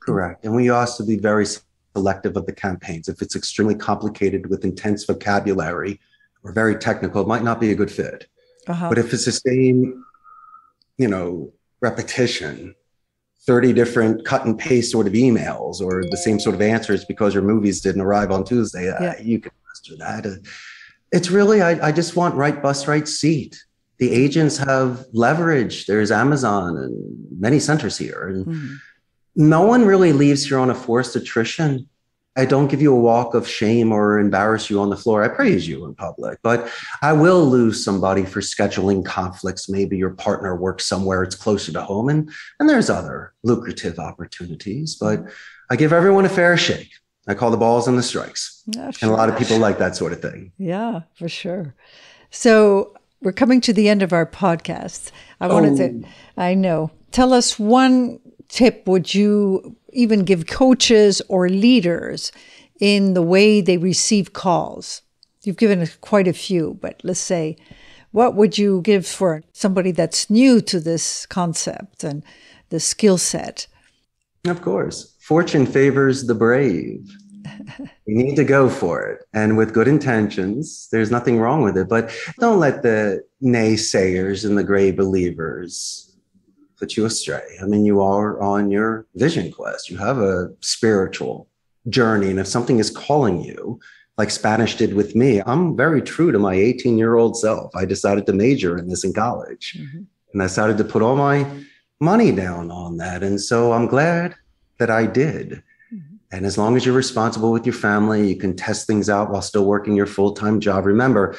Correct. 0.00 0.44
And 0.44 0.54
we 0.54 0.68
also 0.68 1.04
be 1.06 1.16
very 1.16 1.46
selective 1.94 2.36
of 2.36 2.46
the 2.46 2.52
campaigns. 2.52 3.08
If 3.08 3.22
it's 3.22 3.36
extremely 3.36 3.74
complicated 3.74 4.48
with 4.48 4.64
intense 4.64 5.04
vocabulary 5.04 6.00
or 6.42 6.52
very 6.52 6.76
technical, 6.76 7.22
it 7.22 7.28
might 7.28 7.44
not 7.44 7.60
be 7.60 7.70
a 7.70 7.74
good 7.74 7.90
fit. 7.90 8.26
Uh-huh. 8.66 8.88
But 8.88 8.98
if 8.98 9.12
it's 9.12 9.24
the 9.24 9.32
same, 9.32 10.04
you 10.98 11.08
know, 11.08 11.52
repetition, 11.80 12.74
30 13.46 13.72
different 13.72 14.24
cut 14.24 14.44
and 14.44 14.58
paste 14.58 14.92
sort 14.92 15.06
of 15.06 15.14
emails 15.14 15.80
or 15.80 16.04
the 16.10 16.16
same 16.16 16.38
sort 16.38 16.54
of 16.54 16.62
answers 16.62 17.04
because 17.04 17.34
your 17.34 17.42
movies 17.42 17.80
didn't 17.80 18.00
arrive 18.00 18.30
on 18.30 18.44
Tuesday, 18.44 18.84
yeah. 18.86 19.10
uh, 19.10 19.14
you 19.20 19.40
can 19.40 19.52
master 19.66 19.96
that. 19.96 20.26
Uh, 20.26 20.36
it's 21.10 21.30
really, 21.30 21.60
I, 21.60 21.88
I 21.88 21.92
just 21.92 22.14
want 22.16 22.34
right 22.36 22.62
bus, 22.62 22.86
right 22.86 23.06
seat. 23.06 23.62
The 23.98 24.10
agents 24.10 24.56
have 24.58 25.04
leverage. 25.12 25.86
There's 25.86 26.10
Amazon 26.10 26.76
and 26.76 27.26
many 27.38 27.58
centers 27.58 27.98
here. 27.98 28.28
And 28.28 28.46
mm-hmm. 28.46 28.74
no 29.36 29.62
one 29.62 29.84
really 29.84 30.12
leaves 30.12 30.46
here 30.46 30.58
on 30.58 30.70
a 30.70 30.74
forced 30.74 31.16
attrition. 31.16 31.88
I 32.34 32.46
don't 32.46 32.68
give 32.68 32.80
you 32.80 32.94
a 32.94 33.00
walk 33.00 33.34
of 33.34 33.46
shame 33.46 33.92
or 33.92 34.18
embarrass 34.18 34.70
you 34.70 34.80
on 34.80 34.88
the 34.88 34.96
floor. 34.96 35.22
I 35.22 35.28
praise 35.28 35.68
you 35.68 35.84
in 35.84 35.94
public, 35.94 36.38
but 36.42 36.70
I 37.02 37.12
will 37.12 37.44
lose 37.44 37.84
somebody 37.84 38.24
for 38.24 38.40
scheduling 38.40 39.04
conflicts. 39.04 39.68
Maybe 39.68 39.98
your 39.98 40.10
partner 40.10 40.56
works 40.56 40.86
somewhere 40.86 41.22
it's 41.22 41.34
closer 41.34 41.72
to 41.72 41.82
home, 41.82 42.08
and 42.08 42.30
and 42.58 42.68
there's 42.68 42.88
other 42.88 43.34
lucrative 43.42 43.98
opportunities. 43.98 44.96
But 44.96 45.24
I 45.70 45.76
give 45.76 45.92
everyone 45.92 46.24
a 46.24 46.30
fair 46.30 46.56
shake. 46.56 46.90
I 47.28 47.34
call 47.34 47.50
the 47.50 47.56
balls 47.56 47.86
and 47.86 47.98
the 47.98 48.02
strikes, 48.02 48.62
yeah, 48.66 48.90
sure. 48.90 49.08
and 49.08 49.14
a 49.14 49.16
lot 49.16 49.28
of 49.28 49.38
people 49.38 49.58
like 49.58 49.78
that 49.78 49.94
sort 49.94 50.12
of 50.12 50.22
thing. 50.22 50.52
Yeah, 50.58 51.02
for 51.14 51.28
sure. 51.28 51.74
So 52.30 52.94
we're 53.20 53.32
coming 53.32 53.60
to 53.60 53.72
the 53.72 53.88
end 53.88 54.02
of 54.02 54.12
our 54.12 54.26
podcast. 54.26 55.10
I 55.38 55.48
wanted 55.48 55.72
oh. 55.74 55.76
to. 55.76 56.08
I 56.36 56.54
know. 56.54 56.90
Tell 57.10 57.34
us 57.34 57.58
one 57.58 58.20
tip 58.48 58.86
would 58.86 59.14
you 59.14 59.76
even 59.92 60.24
give 60.24 60.46
coaches 60.46 61.22
or 61.28 61.48
leaders 61.48 62.32
in 62.80 63.14
the 63.14 63.22
way 63.22 63.60
they 63.60 63.78
receive 63.78 64.32
calls? 64.32 65.02
You've 65.42 65.56
given 65.56 65.88
quite 66.00 66.28
a 66.28 66.32
few, 66.32 66.78
but 66.80 67.00
let's 67.02 67.20
say, 67.20 67.56
what 68.12 68.34
would 68.34 68.58
you 68.58 68.82
give 68.82 69.06
for 69.06 69.42
somebody 69.52 69.90
that's 69.90 70.30
new 70.30 70.60
to 70.60 70.78
this 70.78 71.26
concept 71.26 72.04
and 72.04 72.22
the 72.68 72.78
skill 72.78 73.18
set? 73.18 73.66
Of 74.46 74.62
course. 74.62 75.14
Fortune 75.20 75.66
favors 75.66 76.26
the 76.26 76.34
brave. 76.34 77.08
you 78.06 78.14
need 78.14 78.36
to 78.36 78.44
go 78.44 78.68
for 78.68 79.02
it. 79.02 79.24
And 79.32 79.56
with 79.56 79.72
good 79.72 79.88
intentions, 79.88 80.88
there's 80.92 81.10
nothing 81.10 81.38
wrong 81.38 81.62
with 81.62 81.76
it. 81.76 81.88
But 81.88 82.10
don't 82.38 82.60
let 82.60 82.82
the 82.82 83.24
naysayers 83.42 84.44
and 84.44 84.58
the 84.58 84.64
gray 84.64 84.90
believers 84.90 86.11
put 86.82 86.96
you 86.96 87.04
astray. 87.04 87.46
I 87.62 87.66
mean, 87.66 87.84
you 87.84 88.02
are 88.02 88.40
on 88.40 88.68
your 88.68 89.06
vision 89.14 89.52
quest. 89.52 89.88
You 89.88 89.98
have 89.98 90.18
a 90.18 90.50
spiritual 90.62 91.46
journey. 91.88 92.28
And 92.28 92.40
if 92.40 92.48
something 92.48 92.80
is 92.80 92.90
calling 92.90 93.40
you, 93.40 93.78
like 94.18 94.32
Spanish 94.32 94.74
did 94.74 94.94
with 94.94 95.14
me, 95.14 95.40
I'm 95.46 95.76
very 95.76 96.02
true 96.02 96.32
to 96.32 96.40
my 96.40 96.54
18 96.54 96.98
year 96.98 97.14
old 97.14 97.36
self. 97.36 97.70
I 97.76 97.84
decided 97.84 98.26
to 98.26 98.32
major 98.32 98.76
in 98.76 98.88
this 98.88 99.04
in 99.04 99.12
college 99.12 99.76
mm-hmm. 99.78 100.02
and 100.32 100.42
I 100.42 100.46
decided 100.46 100.76
to 100.78 100.84
put 100.84 101.02
all 101.02 101.14
my 101.14 101.46
money 102.00 102.32
down 102.32 102.72
on 102.72 102.96
that. 102.96 103.22
And 103.22 103.40
so 103.40 103.72
I'm 103.72 103.86
glad 103.86 104.34
that 104.78 104.90
I 104.90 105.06
did. 105.06 105.62
Mm-hmm. 105.94 106.16
And 106.32 106.44
as 106.44 106.58
long 106.58 106.76
as 106.76 106.84
you're 106.84 106.96
responsible 106.96 107.52
with 107.52 107.64
your 107.64 107.74
family, 107.74 108.28
you 108.28 108.34
can 108.34 108.56
test 108.56 108.88
things 108.88 109.08
out 109.08 109.30
while 109.30 109.42
still 109.42 109.66
working 109.66 109.94
your 109.94 110.06
full 110.06 110.32
time 110.32 110.58
job. 110.58 110.84
Remember, 110.84 111.36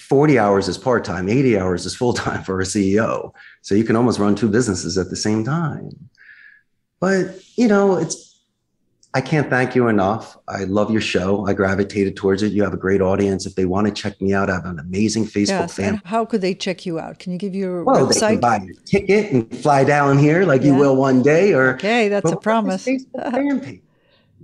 40 0.00 0.38
hours 0.38 0.68
is 0.68 0.78
part 0.78 1.04
time, 1.04 1.28
80 1.28 1.58
hours 1.58 1.86
is 1.86 1.94
full 1.94 2.12
time 2.12 2.42
for 2.42 2.60
a 2.60 2.64
CEO. 2.64 3.32
So 3.62 3.74
you 3.74 3.84
can 3.84 3.96
almost 3.96 4.18
run 4.18 4.34
two 4.34 4.48
businesses 4.48 4.98
at 4.98 5.10
the 5.10 5.16
same 5.16 5.44
time. 5.44 5.90
But, 7.00 7.42
you 7.56 7.68
know, 7.68 7.96
it's, 7.96 8.28
I 9.12 9.20
can't 9.20 9.50
thank 9.50 9.74
you 9.74 9.88
enough. 9.88 10.36
I 10.46 10.64
love 10.64 10.90
your 10.90 11.00
show. 11.00 11.46
I 11.46 11.52
gravitated 11.52 12.16
towards 12.16 12.42
it. 12.42 12.52
You 12.52 12.62
have 12.62 12.74
a 12.74 12.76
great 12.76 13.00
audience. 13.00 13.44
If 13.44 13.56
they 13.56 13.64
want 13.64 13.88
to 13.88 13.92
check 13.92 14.20
me 14.20 14.32
out, 14.32 14.48
I 14.50 14.54
have 14.54 14.66
an 14.66 14.78
amazing 14.78 15.24
Facebook 15.24 15.48
yes, 15.48 15.76
fan. 15.76 16.00
how 16.04 16.24
could 16.24 16.42
they 16.42 16.54
check 16.54 16.86
you 16.86 17.00
out? 17.00 17.18
Can 17.18 17.32
you 17.32 17.38
give 17.38 17.54
your 17.54 17.82
well, 17.82 18.06
website? 18.06 18.20
They 18.20 18.28
can 18.28 18.40
buy 18.40 18.56
a 18.56 18.86
ticket 18.86 19.32
and 19.32 19.58
fly 19.58 19.82
down 19.82 20.18
here 20.18 20.44
like 20.44 20.62
yeah. 20.62 20.68
you 20.68 20.74
will 20.74 20.94
one 20.94 21.22
day. 21.22 21.54
Or 21.54 21.74
okay, 21.74 22.08
that's 22.08 22.30
a 22.30 22.36
promise. 22.36 22.86
Facebook 22.86 23.32
fan 23.32 23.60
page 23.64 23.82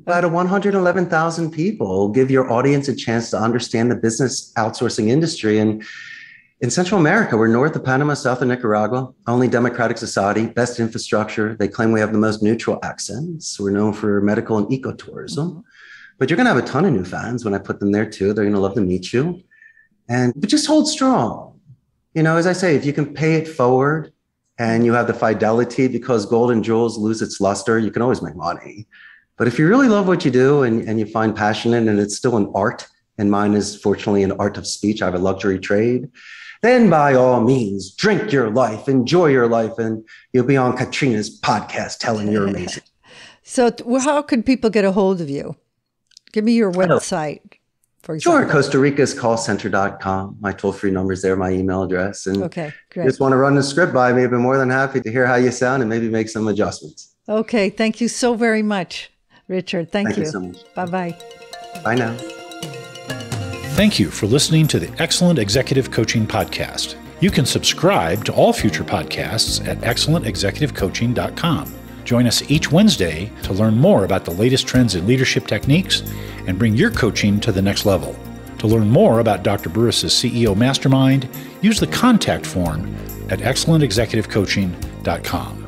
about 0.03 0.31
111,000 0.31 1.51
people 1.51 2.09
give 2.09 2.31
your 2.31 2.51
audience 2.53 2.89
a 2.89 2.95
chance 2.95 3.31
to 3.31 3.39
understand 3.39 3.91
the 3.91 3.97
business 3.97 4.53
outsourcing 4.57 5.09
industry. 5.09 5.59
And 5.59 5.85
in 6.61 6.71
Central 6.71 7.01
America, 7.01 7.37
we're 7.37 7.49
north 7.49 7.77
of 7.77 7.85
Panama, 7.85 8.15
south 8.15 8.43
of 8.43 8.49
Nicaragua, 8.49 9.13
only 9.27 9.49
democratic 9.49 9.99
society, 9.99 10.47
best 10.47 10.81
infrastructure. 10.81 11.55
They 11.55 11.69
claim 11.69 11.93
we 11.93 12.01
have 12.01 12.13
the 12.13 12.19
most 12.19 12.43
neutral 12.43 12.79
accents. 12.83 13.59
We're 13.59 13.71
known 13.71 13.93
for 13.93 14.21
medical 14.21 14.59
and 14.59 14.67
ecotourism. 14.69 15.37
Mm-hmm. 15.37 15.61
But 16.19 16.31
you're 16.31 16.37
going 16.37 16.47
to 16.47 16.55
have 16.55 16.63
a 16.63 16.67
ton 16.67 16.87
of 16.87 16.93
new 16.93 17.05
fans 17.05 17.45
when 17.45 17.53
I 17.53 17.59
put 17.59 17.79
them 17.79 17.93
there 17.93 18.09
too. 18.09 18.33
They're 18.33 18.45
going 18.45 18.55
to 18.55 18.61
love 18.61 18.75
to 18.75 18.81
meet 18.81 19.13
you. 19.13 19.43
And 20.09 20.33
but 20.37 20.49
just 20.49 20.67
hold 20.67 20.89
strong. 20.89 21.61
You 22.15 22.23
know, 22.23 22.37
as 22.37 22.47
I 22.47 22.55
say, 22.55 22.75
if 22.75 22.87
you 22.87 22.93
can 22.95 23.13
pay 23.13 23.35
it 23.35 23.47
forward 23.47 24.13
and 24.59 24.87
you 24.87 24.95
have 24.95 25.07
the 25.07 25.15
fidelity 25.15 25.89
because 25.89 26.25
gold 26.25 26.51
and 26.51 26.65
jewels 26.65 26.97
lose 26.97 27.21
its 27.21 27.41
luster, 27.41 27.79
you 27.79 27.91
can 27.91 28.01
always 28.01 28.23
make 28.23 28.35
money. 28.35 28.87
But 29.37 29.49
if 29.49 29.59
you 29.59 29.69
really 29.69 29.89
love 29.89 30.09
what 30.09 30.25
you 30.25 30.31
do 30.31 30.63
and, 30.63 30.83
and 30.89 30.99
you 30.99 31.07
find 31.07 31.37
passion 31.37 31.75
in 31.75 31.89
it 31.89 31.91
and 31.91 32.01
it's 32.01 32.17
still 32.17 32.37
an 32.37 32.51
art, 32.55 32.87
and 33.19 33.31
mine 33.31 33.55
is 33.55 33.81
fortunately 33.81 34.23
an 34.23 34.33
art 34.33 34.57
of 34.57 34.67
speech, 34.67 35.03
I 35.03 35.07
have 35.07 35.15
a 35.15 35.19
luxury 35.19 35.59
trade, 35.59 36.11
then 36.63 36.89
by 36.91 37.15
all 37.15 37.41
means, 37.41 37.95
drink 37.95 38.33
your 38.33 38.51
life, 38.51 38.89
enjoy 38.89 39.27
your 39.27 39.47
life, 39.47 39.79
and 39.79 40.05
you'll 40.33 40.47
be 40.47 40.57
on 40.57 40.77
Katrina's 40.77 41.41
podcast 41.41 41.99
telling 41.99 42.33
you're 42.33 42.47
amazing. 42.47 42.83
so, 43.43 43.71
how 44.01 44.23
can 44.23 44.43
people 44.43 44.71
get 44.71 44.85
a 44.85 44.93
hold 44.93 45.21
of 45.21 45.29
you? 45.29 45.57
Give 46.33 46.45
me 46.45 46.53
your 46.53 46.73
website. 46.73 47.41
For 48.03 48.15
example. 48.15 48.43
Sure, 48.43 48.51
Costa 48.51 48.79
Rica's 48.79 49.15
callcenter.com. 49.15 50.37
My 50.39 50.53
toll 50.53 50.73
free 50.73 50.93
number 50.93 51.13
is 51.13 51.23
there, 51.23 51.35
my 51.35 51.51
email 51.51 51.83
address. 51.83 52.27
And 52.27 52.41
okay, 52.45 52.73
great. 52.91 53.07
just 53.07 53.19
want 53.19 53.33
to 53.33 53.37
run 53.37 53.57
the 53.57 53.65
script 53.65 53.93
by 53.93 54.13
me. 54.13 54.23
I'd 54.23 54.31
be 54.31 54.37
more 54.37 54.59
than 54.59 54.71
happy 54.71 55.01
to 55.01 55.11
hear 55.11 55.27
how 55.27 55.35
you 55.35 55.51
sound 55.51 55.83
and 55.83 55.91
maybe 55.91 56.09
make 56.09 56.29
some 56.29 56.47
adjustments. 56.47 57.17
Okay, 57.29 57.69
thank 57.69 58.01
you 58.01 58.07
so 58.07 58.35
very 58.35 58.63
much. 58.63 59.11
Richard. 59.49 59.91
Thank, 59.93 60.09
Thank 60.09 60.19
you. 60.19 60.25
you 60.25 60.31
so 60.31 60.41
much. 60.41 60.75
Bye 60.75 60.87
bye. 60.87 61.17
Bye 61.85 61.95
now. 61.95 62.15
Thank 63.77 63.99
you 63.99 64.11
for 64.11 64.27
listening 64.27 64.67
to 64.69 64.79
the 64.79 64.91
Excellent 65.03 65.39
Executive 65.39 65.91
Coaching 65.91 66.27
Podcast. 66.27 66.97
You 67.21 67.31
can 67.31 67.47
subscribe 67.47 68.25
to 68.25 68.33
all 68.33 68.53
future 68.53 68.85
podcasts 68.85 69.67
at 69.67 69.79
excellentexecutivecoaching.com. 69.79 71.75
Join 72.05 72.27
us 72.27 72.49
each 72.51 72.71
Wednesday 72.71 73.31
to 73.43 73.53
learn 73.53 73.77
more 73.77 74.05
about 74.05 74.25
the 74.25 74.31
latest 74.31 74.67
trends 74.67 74.95
in 74.95 75.07
leadership 75.07 75.47
techniques 75.47 76.03
and 76.47 76.59
bring 76.59 76.75
your 76.75 76.91
coaching 76.91 77.41
to 77.41 77.53
the 77.53 77.63
next 77.63 77.85
level. 77.85 78.17
To 78.59 78.67
learn 78.67 78.89
more 78.89 79.21
about 79.21 79.43
Dr. 79.43 79.69
Burrus's 79.69 80.13
CEO 80.13 80.57
Mastermind, 80.57 81.29
use 81.61 81.81
the 81.81 81.87
contact 81.89 82.47
form 82.47 82.95
at 83.29 83.41
excellentexecutivecoaching.com. 83.41 85.66